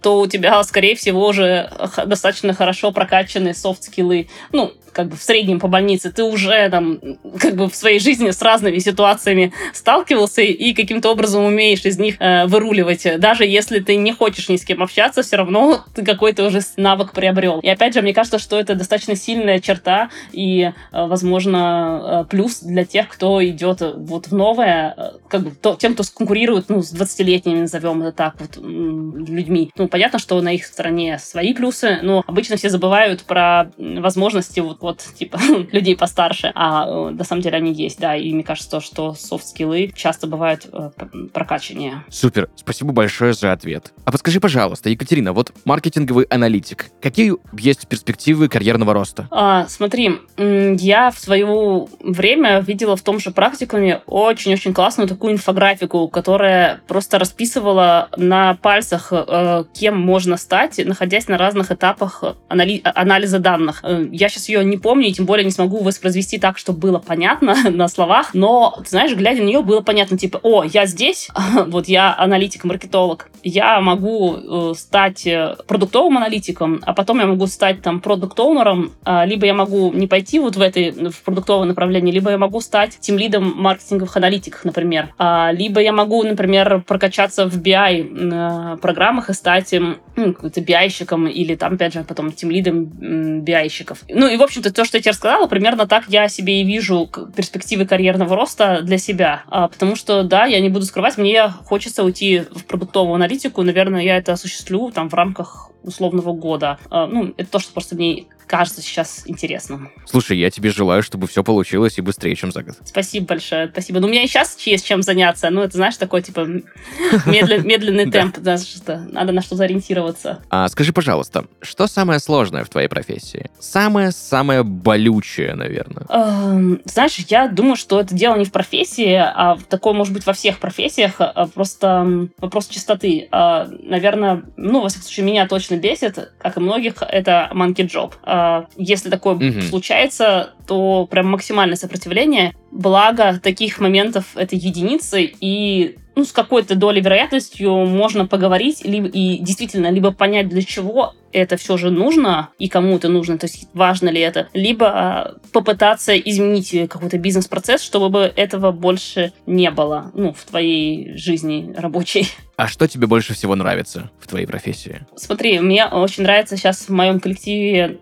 то 0.00 0.20
у 0.20 0.26
тебя 0.26 0.57
скорее 0.62 0.94
всего, 0.94 1.26
уже 1.26 1.70
достаточно 2.06 2.54
хорошо 2.54 2.92
прокачанные 2.92 3.54
софт-скиллы. 3.54 4.28
Ну, 4.52 4.72
как 4.98 5.10
бы 5.10 5.16
в 5.16 5.22
среднем 5.22 5.60
по 5.60 5.68
больнице, 5.68 6.10
ты 6.10 6.24
уже 6.24 6.68
там 6.70 6.98
как 7.38 7.54
бы 7.54 7.70
в 7.70 7.76
своей 7.76 8.00
жизни 8.00 8.32
с 8.32 8.42
разными 8.42 8.78
ситуациями 8.78 9.52
сталкивался 9.72 10.42
и 10.42 10.74
каким-то 10.74 11.12
образом 11.12 11.44
умеешь 11.44 11.84
из 11.84 12.00
них 12.00 12.16
э, 12.18 12.46
выруливать. 12.46 13.06
Даже 13.20 13.46
если 13.46 13.78
ты 13.78 13.94
не 13.94 14.12
хочешь 14.12 14.48
ни 14.48 14.56
с 14.56 14.64
кем 14.64 14.82
общаться, 14.82 15.22
все 15.22 15.36
равно 15.36 15.84
ты 15.94 16.04
какой-то 16.04 16.44
уже 16.44 16.62
навык 16.76 17.12
приобрел. 17.12 17.60
И 17.60 17.68
опять 17.68 17.94
же, 17.94 18.02
мне 18.02 18.12
кажется, 18.12 18.40
что 18.40 18.58
это 18.58 18.74
достаточно 18.74 19.14
сильная 19.14 19.60
черта 19.60 20.10
и, 20.32 20.62
э, 20.62 20.72
возможно, 20.90 22.24
э, 22.26 22.28
плюс 22.28 22.58
для 22.58 22.84
тех, 22.84 23.06
кто 23.06 23.44
идет 23.46 23.80
вот 23.94 24.26
в 24.26 24.34
новое, 24.34 24.94
э, 24.96 25.10
как 25.28 25.42
бы 25.42 25.50
то, 25.52 25.76
тем, 25.76 25.94
кто 25.94 26.02
конкурирует, 26.12 26.70
ну, 26.70 26.82
с 26.82 26.92
20-летними, 26.92 27.60
назовем 27.60 28.02
это 28.02 28.10
так, 28.10 28.34
вот, 28.40 28.56
людьми. 28.56 29.70
Ну, 29.76 29.86
понятно, 29.86 30.18
что 30.18 30.40
на 30.40 30.52
их 30.52 30.66
стороне 30.66 31.20
свои 31.20 31.54
плюсы, 31.54 32.00
но 32.02 32.24
обычно 32.26 32.56
все 32.56 32.68
забывают 32.68 33.22
про 33.22 33.70
возможности 33.78 34.58
вот 34.58 34.82
вот, 34.88 35.04
типа, 35.18 35.38
людей 35.72 35.96
постарше, 35.96 36.50
а 36.54 36.86
э, 36.86 37.10
на 37.10 37.24
самом 37.24 37.42
деле 37.42 37.58
они 37.58 37.72
есть, 37.72 38.00
да, 38.00 38.16
и 38.16 38.32
мне 38.32 38.42
кажется, 38.42 38.80
что 38.80 39.12
софт-скиллы 39.12 39.92
часто 39.94 40.26
бывают 40.26 40.66
э, 40.72 40.90
прокачаннее. 41.32 42.04
Супер, 42.08 42.48
спасибо 42.56 42.92
большое 42.92 43.34
за 43.34 43.52
ответ. 43.52 43.92
А 44.06 44.12
подскажи, 44.12 44.40
пожалуйста, 44.40 44.88
Екатерина, 44.88 45.34
вот 45.34 45.52
маркетинговый 45.66 46.24
аналитик, 46.24 46.86
какие 47.02 47.34
есть 47.52 47.86
перспективы 47.86 48.48
карьерного 48.48 48.94
роста? 48.94 49.28
А, 49.30 49.66
смотри, 49.68 50.20
я 50.38 51.10
в 51.10 51.18
свое 51.18 51.86
время 52.00 52.60
видела 52.60 52.96
в 52.96 53.02
том 53.02 53.20
же 53.20 53.30
практикуме 53.30 54.00
очень-очень 54.06 54.72
классную 54.72 55.06
такую 55.06 55.34
инфографику, 55.34 56.08
которая 56.08 56.80
просто 56.88 57.18
расписывала 57.18 58.08
на 58.16 58.54
пальцах, 58.54 59.12
э, 59.12 59.64
кем 59.74 60.00
можно 60.00 60.38
стать, 60.38 60.80
находясь 60.82 61.28
на 61.28 61.36
разных 61.36 61.72
этапах 61.72 62.24
анали- 62.48 62.80
анализа 62.84 63.38
данных. 63.38 63.80
Э, 63.82 64.06
я 64.10 64.30
сейчас 64.30 64.48
ее 64.48 64.64
не 64.70 64.78
помню, 64.78 65.08
и 65.08 65.12
тем 65.12 65.26
более 65.26 65.44
не 65.44 65.50
смогу 65.50 65.82
воспроизвести 65.82 66.38
так, 66.38 66.58
чтобы 66.58 66.78
было 66.78 66.98
понятно 66.98 67.54
на 67.70 67.88
словах, 67.88 68.34
но, 68.34 68.74
ты 68.82 68.90
знаешь, 68.90 69.14
глядя 69.14 69.42
на 69.42 69.46
нее, 69.46 69.62
было 69.62 69.80
понятно, 69.80 70.18
типа, 70.18 70.40
о, 70.42 70.64
я 70.64 70.86
здесь, 70.86 71.28
вот 71.66 71.88
я 71.88 72.14
аналитик, 72.16 72.64
маркетолог, 72.64 73.30
я 73.42 73.80
могу 73.80 74.36
э, 74.36 74.74
стать 74.76 75.26
э, 75.26 75.56
продуктовым 75.66 76.18
аналитиком, 76.18 76.80
а 76.84 76.92
потом 76.92 77.20
я 77.20 77.26
могу 77.26 77.46
стать 77.46 77.82
там 77.82 78.00
продукт-оунером, 78.00 78.92
э, 79.04 79.26
либо 79.26 79.46
я 79.46 79.54
могу 79.54 79.92
не 79.92 80.06
пойти 80.06 80.38
вот 80.38 80.56
в 80.56 80.60
это 80.60 81.10
в 81.10 81.22
продуктовое 81.22 81.66
направление, 81.66 82.12
либо 82.12 82.30
я 82.30 82.38
могу 82.38 82.60
стать 82.60 82.98
тем 83.00 83.18
лидом 83.18 83.54
маркетинговых 83.56 84.16
аналитиков, 84.16 84.64
например, 84.64 85.14
а, 85.18 85.50
либо 85.52 85.80
я 85.80 85.92
могу, 85.92 86.22
например, 86.22 86.82
прокачаться 86.86 87.46
в 87.46 87.60
BI 87.60 88.74
э, 88.74 88.76
программах 88.78 89.30
и 89.30 89.34
стать 89.34 89.72
э, 89.72 89.94
каким-то 90.14 90.60
BI-щиком 90.60 91.28
или 91.30 91.54
там, 91.54 91.74
опять 91.74 91.94
же, 91.94 92.04
потом 92.04 92.32
тем 92.32 92.50
лидом 92.50 92.84
BI-щиков. 92.84 93.98
Ну 94.08 94.28
и, 94.28 94.36
в 94.36 94.42
общем, 94.42 94.57
общем-то, 94.58 94.72
то, 94.74 94.84
что 94.84 94.96
я 94.96 95.02
тебе 95.02 95.12
рассказала, 95.12 95.46
примерно 95.46 95.86
так 95.86 96.04
я 96.08 96.28
себе 96.28 96.60
и 96.60 96.64
вижу 96.64 97.08
перспективы 97.34 97.86
карьерного 97.86 98.36
роста 98.36 98.80
для 98.82 98.98
себя. 98.98 99.44
А, 99.48 99.68
потому 99.68 99.96
что, 99.96 100.22
да, 100.22 100.44
я 100.46 100.60
не 100.60 100.68
буду 100.68 100.84
скрывать, 100.84 101.18
мне 101.18 101.48
хочется 101.48 102.04
уйти 102.04 102.40
в 102.40 102.64
продуктовую 102.64 103.14
аналитику. 103.14 103.62
Наверное, 103.62 104.02
я 104.02 104.16
это 104.16 104.32
осуществлю 104.32 104.90
там 104.90 105.08
в 105.08 105.14
рамках 105.14 105.70
условного 105.82 106.32
года. 106.32 106.78
А, 106.90 107.06
ну, 107.06 107.32
это 107.36 107.50
то, 107.50 107.58
что 107.58 107.72
просто 107.72 107.94
мне 107.94 108.26
кажется 108.48 108.82
сейчас 108.82 109.22
интересным. 109.26 109.90
Слушай, 110.06 110.38
я 110.38 110.50
тебе 110.50 110.70
желаю, 110.70 111.02
чтобы 111.02 111.26
все 111.28 111.44
получилось 111.44 111.98
и 111.98 112.00
быстрее, 112.00 112.34
чем 112.34 112.50
за 112.50 112.62
год. 112.62 112.76
Спасибо 112.84 113.26
большое, 113.26 113.68
спасибо. 113.68 114.00
Ну, 114.00 114.08
у 114.08 114.10
меня 114.10 114.24
и 114.24 114.26
сейчас 114.26 114.58
есть 114.66 114.86
чем 114.86 115.02
заняться. 115.02 115.50
Ну, 115.50 115.62
это, 115.62 115.76
знаешь, 115.76 115.96
такой, 115.96 116.22
типа, 116.22 116.46
медленный 117.26 118.10
темп, 118.10 118.38
надо 118.38 119.32
на 119.32 119.42
что-то 119.42 119.64
ориентироваться. 119.64 120.40
А 120.50 120.68
скажи, 120.68 120.92
пожалуйста, 120.92 121.44
что 121.60 121.86
самое 121.86 122.18
сложное 122.20 122.64
в 122.64 122.68
твоей 122.68 122.88
профессии? 122.88 123.50
Самое-самое 123.60 124.62
болючее, 124.62 125.54
наверное. 125.54 126.06
Эм, 126.08 126.80
знаешь, 126.84 127.18
я 127.28 127.48
думаю, 127.48 127.76
что 127.76 128.00
это 128.00 128.14
дело 128.14 128.36
не 128.36 128.44
в 128.44 128.52
профессии, 128.52 129.14
а 129.14 129.58
такое, 129.68 129.92
может 129.92 130.14
быть, 130.14 130.26
во 130.26 130.32
всех 130.32 130.58
профессиях. 130.58 131.16
А 131.18 131.46
просто 131.46 132.28
вопрос 132.38 132.68
чистоты. 132.68 133.28
А, 133.30 133.68
наверное, 133.82 134.42
ну, 134.56 134.80
во 134.80 134.88
всяком 134.88 135.04
случае, 135.04 135.26
меня 135.26 135.46
точно 135.46 135.76
бесит, 135.76 136.32
как 136.38 136.56
и 136.56 136.60
многих, 136.60 137.02
это 137.02 137.50
monkey 137.52 137.86
job 137.86 138.14
а, 138.22 138.37
если 138.76 139.10
такое 139.10 139.34
угу. 139.34 139.60
случается, 139.62 140.54
то 140.66 141.06
прям 141.10 141.26
максимальное 141.28 141.76
сопротивление. 141.76 142.54
Благо, 142.70 143.38
таких 143.42 143.80
моментов 143.80 144.24
это 144.34 144.56
единицы, 144.56 145.30
и 145.40 145.96
ну, 146.18 146.24
с 146.24 146.32
какой-то 146.32 146.74
долей 146.74 147.00
вероятностью 147.00 147.72
можно 147.86 148.26
поговорить 148.26 148.84
либо, 148.84 149.06
и 149.06 149.38
действительно 149.38 149.88
либо 149.88 150.10
понять, 150.10 150.48
для 150.48 150.62
чего 150.62 151.14
это 151.30 151.56
все 151.56 151.76
же 151.76 151.92
нужно 151.92 152.48
и 152.58 152.68
кому 152.68 152.96
это 152.96 153.08
нужно, 153.08 153.38
то 153.38 153.46
есть 153.46 153.68
важно 153.72 154.08
ли 154.08 154.20
это, 154.20 154.48
либо 154.52 154.88
а, 154.88 155.34
попытаться 155.52 156.18
изменить 156.18 156.88
какой-то 156.90 157.18
бизнес-процесс, 157.18 157.82
чтобы 157.82 158.32
этого 158.34 158.72
больше 158.72 159.32
не 159.46 159.70
было, 159.70 160.10
ну, 160.12 160.32
в 160.32 160.44
твоей 160.44 161.16
жизни 161.16 161.72
рабочей. 161.76 162.28
А 162.56 162.66
что 162.66 162.88
тебе 162.88 163.06
больше 163.06 163.32
всего 163.34 163.54
нравится 163.54 164.10
в 164.18 164.26
твоей 164.26 164.46
профессии? 164.46 165.06
Смотри, 165.14 165.60
мне 165.60 165.86
очень 165.86 166.24
нравится 166.24 166.56
сейчас 166.56 166.88
в 166.88 166.88
моем 166.88 167.20
коллективе 167.20 168.00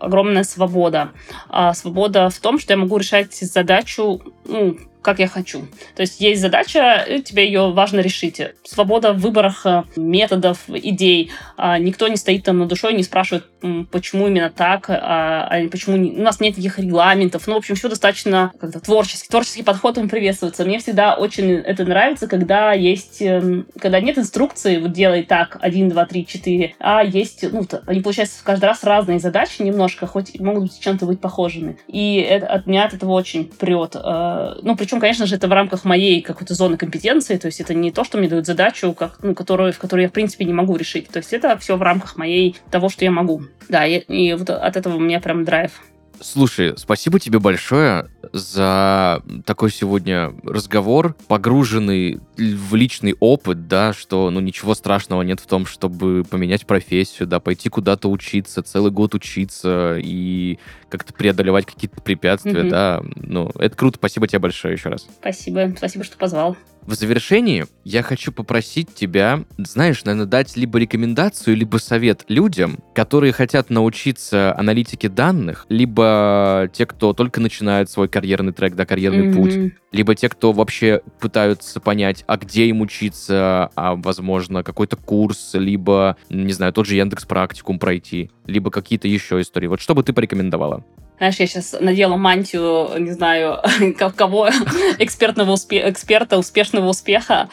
огромная 0.00 0.44
свобода. 0.44 1.10
А 1.50 1.74
свобода 1.74 2.30
в 2.30 2.38
том, 2.38 2.58
что 2.58 2.72
я 2.72 2.78
могу 2.78 2.96
решать 2.96 3.34
задачу 3.34 4.22
ну, 4.46 4.78
как 5.02 5.18
я 5.18 5.28
хочу. 5.28 5.66
То 5.94 6.02
есть 6.02 6.20
есть 6.20 6.40
задача, 6.40 7.04
и 7.08 7.22
тебе 7.22 7.46
ее 7.46 7.72
важно 7.72 8.00
решить. 8.00 8.40
Свобода 8.64 9.12
в 9.12 9.18
выборах 9.18 9.66
э, 9.66 9.82
методов, 9.96 10.58
идей. 10.68 11.30
А 11.56 11.78
никто 11.78 12.08
не 12.08 12.16
стоит 12.16 12.44
там 12.44 12.58
на 12.58 12.66
душой, 12.66 12.94
не 12.94 13.02
спрашивает, 13.02 13.44
почему 13.90 14.28
именно 14.28 14.50
так, 14.50 14.86
а, 14.88 15.48
а 15.50 15.68
почему 15.68 15.96
не... 15.96 16.12
у 16.12 16.22
нас 16.22 16.40
нет 16.40 16.56
никаких 16.56 16.78
регламентов. 16.78 17.46
Ну, 17.46 17.54
в 17.54 17.58
общем, 17.58 17.74
все 17.74 17.88
достаточно 17.88 18.52
как-то 18.58 18.80
творческий. 18.80 19.28
Творческий 19.28 19.62
подход 19.62 19.98
он 19.98 20.08
приветствуется. 20.08 20.64
Мне 20.64 20.78
всегда 20.78 21.14
очень 21.14 21.52
это 21.52 21.84
нравится, 21.84 22.26
когда 22.26 22.72
есть, 22.72 23.20
эм, 23.20 23.66
когда 23.78 24.00
нет 24.00 24.18
инструкции, 24.18 24.78
вот 24.78 24.92
делай 24.92 25.22
так, 25.22 25.58
один, 25.60 25.88
два, 25.88 26.06
три, 26.06 26.26
четыре, 26.26 26.74
а 26.78 27.02
есть, 27.02 27.44
ну, 27.50 27.66
они, 27.86 28.00
получается, 28.00 28.40
каждый 28.42 28.66
раз 28.66 28.84
разные 28.84 29.18
задачи 29.18 29.62
немножко, 29.62 30.06
хоть 30.06 30.38
могут 30.40 30.64
быть 30.64 30.80
чем-то 30.80 31.06
быть 31.06 31.20
похожими. 31.20 31.78
И 31.88 32.16
это, 32.16 32.46
от 32.46 32.66
меня 32.66 32.84
от 32.84 32.94
этого 32.94 33.12
очень 33.12 33.44
прет. 33.44 33.96
Э, 33.96 34.54
ну, 34.62 34.76
причем, 34.76 34.91
конечно 35.00 35.26
же, 35.26 35.36
это 35.36 35.48
в 35.48 35.52
рамках 35.52 35.84
моей 35.84 36.22
какой-то 36.22 36.54
зоны 36.54 36.76
компетенции, 36.76 37.36
то 37.36 37.46
есть 37.46 37.60
это 37.60 37.74
не 37.74 37.92
то, 37.92 38.04
что 38.04 38.18
мне 38.18 38.28
дают 38.28 38.46
задачу, 38.46 38.92
как, 38.92 39.18
ну, 39.22 39.34
которую, 39.34 39.72
в 39.72 39.78
которую 39.78 40.04
я, 40.04 40.08
в 40.08 40.12
принципе, 40.12 40.44
не 40.44 40.52
могу 40.52 40.76
решить. 40.76 41.08
То 41.08 41.18
есть 41.18 41.32
это 41.32 41.56
все 41.58 41.76
в 41.76 41.82
рамках 41.82 42.16
моей 42.16 42.56
того, 42.70 42.88
что 42.88 43.04
я 43.04 43.10
могу. 43.10 43.42
Да, 43.68 43.86
и, 43.86 43.98
и 43.98 44.34
вот 44.34 44.50
от 44.50 44.76
этого 44.76 44.96
у 44.96 45.00
меня 45.00 45.20
прям 45.20 45.44
драйв. 45.44 45.72
Слушай, 46.20 46.74
спасибо 46.76 47.18
тебе 47.18 47.38
большое 47.38 48.08
за 48.32 49.22
такой 49.44 49.70
сегодня 49.70 50.32
разговор, 50.44 51.16
погруженный 51.28 52.20
в 52.36 52.74
личный 52.74 53.14
опыт, 53.18 53.66
да, 53.68 53.92
что, 53.92 54.30
ну, 54.30 54.40
ничего 54.40 54.74
страшного 54.74 55.22
нет 55.22 55.40
в 55.40 55.46
том, 55.46 55.66
чтобы 55.66 56.24
поменять 56.24 56.66
профессию, 56.66 57.26
да, 57.26 57.40
пойти 57.40 57.68
куда-то 57.68 58.08
учиться, 58.08 58.62
целый 58.62 58.90
год 58.90 59.14
учиться 59.14 59.96
и 59.98 60.58
как-то 60.88 61.12
преодолевать 61.12 61.66
какие-то 61.66 62.00
препятствия, 62.00 62.52
mm-hmm. 62.52 62.70
да. 62.70 63.02
Ну, 63.16 63.50
это 63.58 63.76
круто, 63.76 63.98
спасибо 63.98 64.28
тебе 64.28 64.38
большое 64.38 64.74
еще 64.74 64.88
раз. 64.88 65.06
Спасибо, 65.20 65.72
спасибо, 65.76 66.04
что 66.04 66.16
позвал. 66.16 66.56
В 66.84 66.94
завершении 66.94 67.66
я 67.84 68.02
хочу 68.02 68.32
попросить 68.32 68.92
тебя, 68.92 69.44
знаешь, 69.56 70.04
наверное, 70.04 70.26
дать 70.26 70.56
либо 70.56 70.78
рекомендацию, 70.78 71.56
либо 71.56 71.76
совет 71.76 72.24
людям, 72.26 72.78
которые 72.92 73.32
хотят 73.32 73.70
научиться 73.70 74.52
аналитике 74.58 75.08
данных, 75.08 75.64
либо 75.68 76.68
те, 76.72 76.86
кто 76.86 77.12
только 77.12 77.40
начинает 77.40 77.88
свой 77.88 78.08
карьерный 78.08 78.52
трек, 78.52 78.74
да, 78.74 78.84
карьерный 78.84 79.28
mm-hmm. 79.28 79.34
путь, 79.34 79.74
либо 79.92 80.16
те, 80.16 80.28
кто 80.28 80.52
вообще 80.52 81.02
пытаются 81.20 81.78
понять, 81.78 82.24
а 82.26 82.36
где 82.36 82.66
им 82.66 82.80
учиться, 82.80 83.70
а, 83.76 83.94
возможно, 83.94 84.64
какой-то 84.64 84.96
курс, 84.96 85.50
либо, 85.54 86.16
не 86.30 86.52
знаю, 86.52 86.72
тот 86.72 86.86
же 86.86 86.96
Яндекс 86.96 87.26
Практикум 87.26 87.78
пройти, 87.78 88.30
либо 88.46 88.72
какие-то 88.72 89.06
еще 89.06 89.40
истории. 89.40 89.68
Вот 89.68 89.80
что 89.80 89.94
бы 89.94 90.02
ты 90.02 90.12
порекомендовала? 90.12 90.84
Знаешь, 91.22 91.36
я 91.36 91.46
сейчас 91.46 91.76
надела 91.78 92.16
мантию, 92.16 92.98
не 92.98 93.12
знаю, 93.12 93.60
кого, 94.16 94.48
экспертного 94.98 95.52
успе- 95.52 95.88
эксперта 95.88 96.36
успешного 96.36 96.88
успеха. 96.88 97.48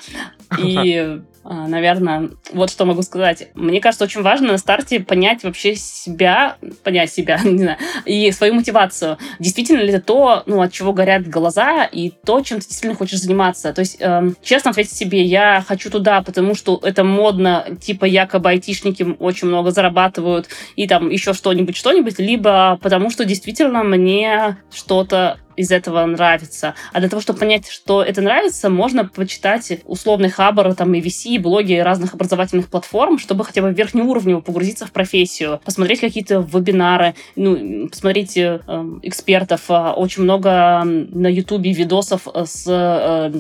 И 0.57 1.21
наверное, 1.43 2.29
вот 2.51 2.69
что 2.69 2.85
могу 2.85 3.01
сказать. 3.01 3.49
Мне 3.53 3.79
кажется, 3.81 4.05
очень 4.05 4.21
важно 4.21 4.53
на 4.53 4.57
старте 4.57 4.99
понять 4.99 5.43
вообще 5.43 5.75
себя, 5.75 6.57
понять 6.83 7.11
себя, 7.11 7.39
не 7.43 7.59
знаю, 7.59 7.77
и 8.05 8.31
свою 8.31 8.53
мотивацию. 8.55 9.17
Действительно 9.39 9.79
ли 9.79 9.89
это 9.89 10.01
то, 10.01 10.43
ну, 10.45 10.61
от 10.61 10.71
чего 10.71 10.93
горят 10.93 11.27
глаза, 11.27 11.85
и 11.85 12.09
то, 12.09 12.41
чем 12.41 12.59
ты 12.59 12.67
действительно 12.67 12.95
хочешь 12.95 13.19
заниматься. 13.19 13.73
То 13.73 13.81
есть, 13.81 13.97
эм, 13.99 14.35
честно 14.41 14.71
ответить 14.71 14.93
себе, 14.93 15.23
я 15.23 15.63
хочу 15.67 15.89
туда, 15.89 16.21
потому 16.21 16.55
что 16.55 16.79
это 16.83 17.03
модно, 17.03 17.65
типа 17.81 18.05
якобы 18.05 18.49
айтишники 18.49 19.15
очень 19.19 19.47
много 19.47 19.71
зарабатывают, 19.71 20.47
и 20.75 20.87
там 20.87 21.09
еще 21.09 21.33
что-нибудь, 21.33 21.75
что-нибудь, 21.75 22.19
либо 22.19 22.79
потому 22.81 23.09
что 23.09 23.25
действительно 23.25 23.83
мне 23.83 24.57
что-то 24.71 25.37
из 25.59 25.71
этого 25.71 26.05
нравится. 26.05 26.73
А 26.93 27.01
для 27.01 27.09
того, 27.09 27.21
чтобы 27.21 27.39
понять, 27.39 27.67
что 27.67 28.01
это 28.01 28.21
нравится, 28.21 28.69
можно 28.69 29.03
почитать 29.03 29.81
условный 29.85 30.29
хабар, 30.29 30.73
там, 30.73 30.93
и 30.93 31.01
VC, 31.01 31.37
блоги 31.37 31.73
разных 31.73 32.13
образовательных 32.13 32.69
платформ, 32.69 33.19
чтобы 33.19 33.43
хотя 33.43 33.61
бы 33.61 33.73
верхнеуровнево 33.73 34.39
погрузиться 34.39 34.85
в 34.85 34.93
профессию, 34.93 35.59
посмотреть 35.65 35.99
какие-то 35.99 36.39
вебинары, 36.39 37.13
ну, 37.35 37.89
посмотреть 37.89 38.37
э, 38.37 38.61
экспертов. 39.03 39.65
А, 39.67 39.93
очень 39.93 40.23
много 40.23 40.83
на 40.85 41.27
Ютубе 41.27 41.73
видосов 41.73 42.25
с, 42.33 42.65
э, 42.65 43.31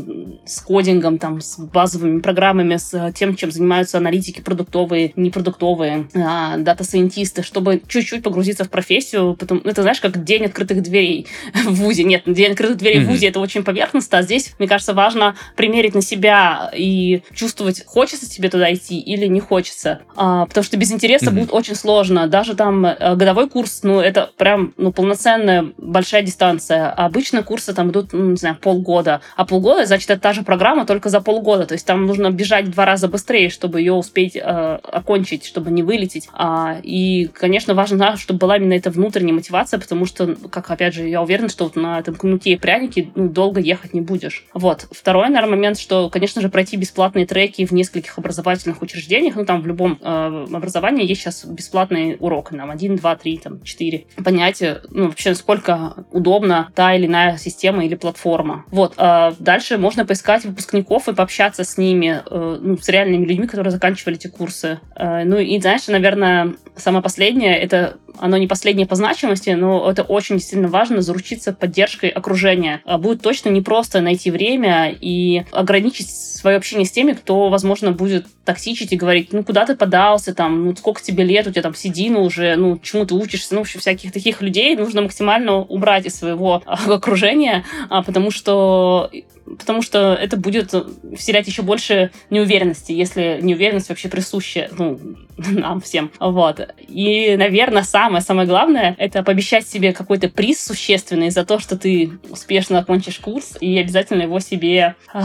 с 0.45 0.59
кодингом, 0.59 1.19
там, 1.19 1.39
с 1.39 1.57
базовыми 1.57 2.19
программами, 2.19 2.75
с 2.75 3.13
тем, 3.13 3.37
чем 3.37 3.51
занимаются 3.51 3.97
аналитики 3.97 4.41
продуктовые, 4.41 5.13
непродуктовые, 5.15 6.09
а, 6.15 6.57
дата-сайентисты, 6.57 7.43
чтобы 7.43 7.81
чуть-чуть 7.87 8.23
погрузиться 8.23 8.65
в 8.65 8.69
профессию. 8.69 9.37
Потом, 9.39 9.61
это, 9.63 9.83
знаешь, 9.83 10.01
как 10.01 10.21
день 10.25 10.45
открытых 10.45 10.81
дверей 10.81 11.27
в 11.65 11.75
ВУЗе 11.75 12.08
нет, 12.09 12.23
день 12.25 12.51
открытых 12.51 12.77
дверей 12.77 12.99
mm-hmm. 12.99 13.05
в 13.05 13.09
ВУЗе 13.09 13.27
это 13.27 13.39
очень 13.39 13.63
поверхностно, 13.63 14.17
а 14.17 14.21
здесь, 14.21 14.53
мне 14.59 14.67
кажется, 14.67 14.93
важно 14.93 15.35
примерить 15.55 15.95
на 15.95 16.01
себя 16.01 16.71
и 16.75 17.21
чувствовать, 17.33 17.85
хочется 17.85 18.29
тебе 18.29 18.49
туда 18.49 18.73
идти 18.73 18.99
или 18.99 19.27
не 19.27 19.39
хочется. 19.39 20.01
А, 20.15 20.45
потому 20.45 20.63
что 20.63 20.77
без 20.77 20.91
интереса 20.91 21.27
mm-hmm. 21.27 21.33
будет 21.33 21.53
очень 21.53 21.75
сложно. 21.75 22.27
Даже 22.27 22.55
там 22.55 22.85
э, 22.85 23.15
годовой 23.15 23.49
курс, 23.49 23.81
ну, 23.83 23.99
это 23.99 24.31
прям, 24.37 24.73
ну, 24.77 24.91
полноценная 24.91 25.67
большая 25.77 26.23
дистанция. 26.23 26.91
А 26.91 27.05
обычно 27.05 27.43
курсы 27.43 27.73
там 27.73 27.91
идут, 27.91 28.13
ну, 28.13 28.31
не 28.31 28.37
знаю, 28.37 28.57
полгода. 28.59 29.21
А 29.35 29.45
полгода, 29.45 29.85
значит, 29.85 30.09
это 30.09 30.21
та 30.21 30.33
же 30.33 30.43
программа, 30.43 30.85
только 30.85 31.09
за 31.09 31.21
полгода. 31.21 31.65
То 31.65 31.73
есть 31.73 31.85
там 31.85 32.05
нужно 32.05 32.31
бежать 32.31 32.65
в 32.65 32.71
два 32.71 32.85
раза 32.85 33.07
быстрее, 33.07 33.49
чтобы 33.49 33.79
ее 33.79 33.93
успеть 33.93 34.35
э, 34.35 34.41
окончить, 34.41 35.45
чтобы 35.45 35.71
не 35.71 35.83
вылететь. 35.83 36.29
А, 36.33 36.77
и, 36.81 37.27
конечно, 37.27 37.73
важно, 37.73 38.17
чтобы 38.17 38.39
была 38.39 38.57
именно 38.57 38.73
эта 38.73 38.89
внутренняя 38.89 39.33
мотивация, 39.33 39.79
потому 39.79 40.05
что, 40.05 40.35
как, 40.49 40.69
опять 40.71 40.93
же, 40.93 41.07
я 41.07 41.21
уверена, 41.21 41.49
что 41.49 41.65
вот 41.65 41.75
на 41.75 41.98
этом 41.99 42.15
кнуте 42.15 42.51
и 42.51 42.57
пряники 42.57 43.11
ну, 43.15 43.29
долго 43.29 43.59
ехать 43.59 43.93
не 43.93 44.01
будешь. 44.01 44.45
Вот. 44.53 44.87
Второй, 44.91 45.29
наверное, 45.29 45.55
момент, 45.55 45.79
что, 45.79 46.09
конечно 46.09 46.41
же, 46.41 46.49
пройти 46.49 46.77
бесплатные 46.77 47.25
треки 47.25 47.65
в 47.65 47.71
нескольких 47.71 48.17
образовательных 48.17 48.81
учреждениях, 48.81 49.35
ну, 49.35 49.45
там 49.45 49.61
в 49.61 49.67
любом 49.67 49.99
э, 50.01 50.45
образовании 50.53 51.07
есть 51.07 51.21
сейчас 51.21 51.45
бесплатный 51.45 52.17
урок, 52.19 52.51
нам 52.51 52.71
один, 52.71 52.95
два, 52.95 53.15
три, 53.15 53.37
там, 53.37 53.61
четыре. 53.63 54.05
Понять, 54.23 54.63
ну, 54.89 55.07
вообще, 55.07 55.29
насколько 55.29 56.05
удобна 56.11 56.71
та 56.75 56.95
или 56.95 57.05
иная 57.05 57.37
система 57.37 57.85
или 57.85 57.95
платформа. 57.95 58.65
Вот. 58.71 58.93
А 58.97 59.33
дальше 59.39 59.77
можно 59.77 60.05
поискать 60.05 60.45
выпускников 60.45 61.07
и 61.07 61.13
пообщаться 61.13 61.63
с 61.63 61.77
ними, 61.77 62.21
э, 62.29 62.57
ну, 62.61 62.77
с 62.77 62.87
реальными 62.89 63.25
людьми, 63.25 63.47
которые 63.47 63.71
заканчивали 63.71 64.15
эти 64.17 64.27
курсы. 64.27 64.79
Э, 64.95 65.23
ну, 65.23 65.37
и, 65.37 65.59
знаешь, 65.59 65.87
наверное, 65.87 66.53
самое 66.75 67.03
последнее, 67.03 67.57
это 67.57 67.97
оно 68.17 68.37
не 68.37 68.47
последнее 68.47 68.87
по 68.87 68.95
значимости, 68.95 69.51
но 69.51 69.89
это 69.89 70.03
очень 70.03 70.35
действительно 70.35 70.69
важно, 70.69 71.01
заручиться 71.01 71.53
поддержкой 71.53 71.78
окружения. 71.83 72.81
А 72.85 72.97
будет 72.97 73.21
точно 73.21 73.49
не 73.49 73.61
просто 73.61 74.01
найти 74.01 74.31
время 74.31 74.91
и 74.91 75.43
ограничить 75.51 76.09
свое 76.09 76.57
общение 76.57 76.85
с 76.85 76.91
теми, 76.91 77.13
кто, 77.13 77.49
возможно, 77.49 77.91
будет 77.91 78.25
токсичить 78.45 78.93
и 78.93 78.97
говорить, 78.97 79.33
ну, 79.33 79.43
куда 79.43 79.65
ты 79.65 79.75
подался, 79.75 80.33
там, 80.33 80.65
ну, 80.65 80.75
сколько 80.75 81.01
тебе 81.01 81.23
лет, 81.23 81.47
у 81.47 81.51
тебя 81.51 81.61
там 81.61 81.75
седина 81.75 82.19
уже, 82.19 82.55
ну, 82.55 82.79
чему 82.81 83.05
ты 83.05 83.13
учишься, 83.15 83.53
ну, 83.53 83.59
в 83.59 83.63
общем, 83.63 83.79
всяких 83.79 84.11
таких 84.11 84.41
людей 84.41 84.75
нужно 84.75 85.01
максимально 85.01 85.57
убрать 85.57 86.05
из 86.05 86.15
своего 86.15 86.63
окружения, 86.65 87.65
а, 87.89 88.01
потому 88.03 88.31
что 88.31 89.11
потому 89.57 89.81
что 89.81 90.13
это 90.13 90.37
будет 90.37 90.73
вселять 91.17 91.47
еще 91.47 91.61
больше 91.61 92.11
неуверенности, 92.29 92.91
если 92.91 93.39
неуверенность 93.41 93.89
вообще 93.89 94.09
присуща 94.09 94.69
ну, 94.77 94.99
нам 95.37 95.81
всем. 95.81 96.11
Вот. 96.19 96.59
И, 96.87 97.35
наверное, 97.37 97.83
самое-самое 97.83 98.47
главное— 98.47 98.95
это 98.97 99.23
пообещать 99.23 99.67
себе 99.67 99.93
какой-то 99.93 100.29
приз 100.29 100.63
существенный 100.63 101.29
за 101.29 101.45
то, 101.45 101.59
что 101.59 101.68
ты 101.77 102.11
успешно 102.29 102.79
окончишь 102.79 103.19
курс, 103.19 103.57
и 103.59 103.77
обязательно 103.77 104.23
его 104.23 104.39
себе 104.39 104.95
э, 105.13 105.19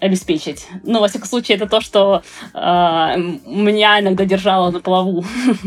обеспечить. 0.00 0.66
Ну, 0.84 1.00
во 1.00 1.08
всяком 1.08 1.28
случае, 1.28 1.56
это 1.56 1.66
то, 1.66 1.80
что 1.80 2.22
э, 2.54 2.58
меня 2.58 4.00
иногда 4.00 4.24
держало 4.24 4.70
на 4.70 4.80
плаву. 4.80 5.24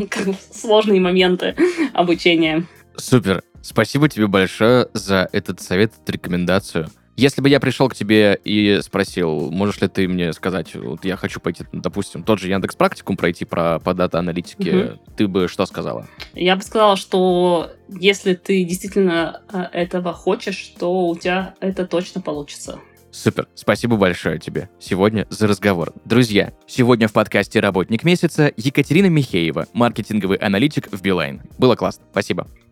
Сложные 0.54 1.02
моменты 1.02 1.56
обучения. 1.94 2.66
Супер. 2.96 3.44
Спасибо 3.62 4.08
тебе 4.08 4.28
большое 4.28 4.88
за 4.94 5.28
этот 5.32 5.62
совет, 5.62 5.94
рекомендацию. 6.08 6.90
Если 7.20 7.42
бы 7.42 7.50
я 7.50 7.60
пришел 7.60 7.90
к 7.90 7.96
тебе 7.96 8.40
и 8.46 8.80
спросил, 8.82 9.52
можешь 9.52 9.82
ли 9.82 9.90
ты 9.90 10.08
мне 10.08 10.32
сказать, 10.32 10.74
вот 10.74 11.04
я 11.04 11.18
хочу 11.18 11.42
пойти, 11.42 11.66
допустим, 11.74 12.24
тот 12.24 12.40
же 12.40 12.48
Яндекс 12.48 12.78
Практикум 12.78 13.18
пройти 13.18 13.44
про, 13.44 13.80
по 13.80 13.94
дата-аналитике, 13.94 14.74
угу. 14.74 15.00
ты 15.18 15.28
бы 15.28 15.50
что 15.50 15.66
сказала? 15.66 16.08
Я 16.34 16.56
бы 16.56 16.62
сказала, 16.62 16.96
что 16.96 17.72
если 17.90 18.36
ты 18.36 18.64
действительно 18.64 19.42
э, 19.52 19.64
этого 19.74 20.14
хочешь, 20.14 20.74
то 20.80 21.10
у 21.10 21.18
тебя 21.18 21.56
это 21.60 21.86
точно 21.86 22.22
получится. 22.22 22.80
Супер. 23.12 23.50
Спасибо 23.54 23.98
большое 23.98 24.40
тебе 24.40 24.70
сегодня 24.80 25.28
за 25.30 25.48
разговор. 25.48 25.92
Друзья, 26.06 26.54
сегодня 26.68 27.10
в 27.10 27.12
подкасте 27.12 27.60
«Работник 27.60 28.06
месяца» 28.06 28.54
Екатерина 28.56 29.08
Михеева, 29.08 29.68
маркетинговый 29.74 30.38
аналитик 30.38 30.88
в 30.90 31.02
Билайн. 31.02 31.42
Было 31.58 31.76
классно. 31.76 32.06
Спасибо. 32.12 32.48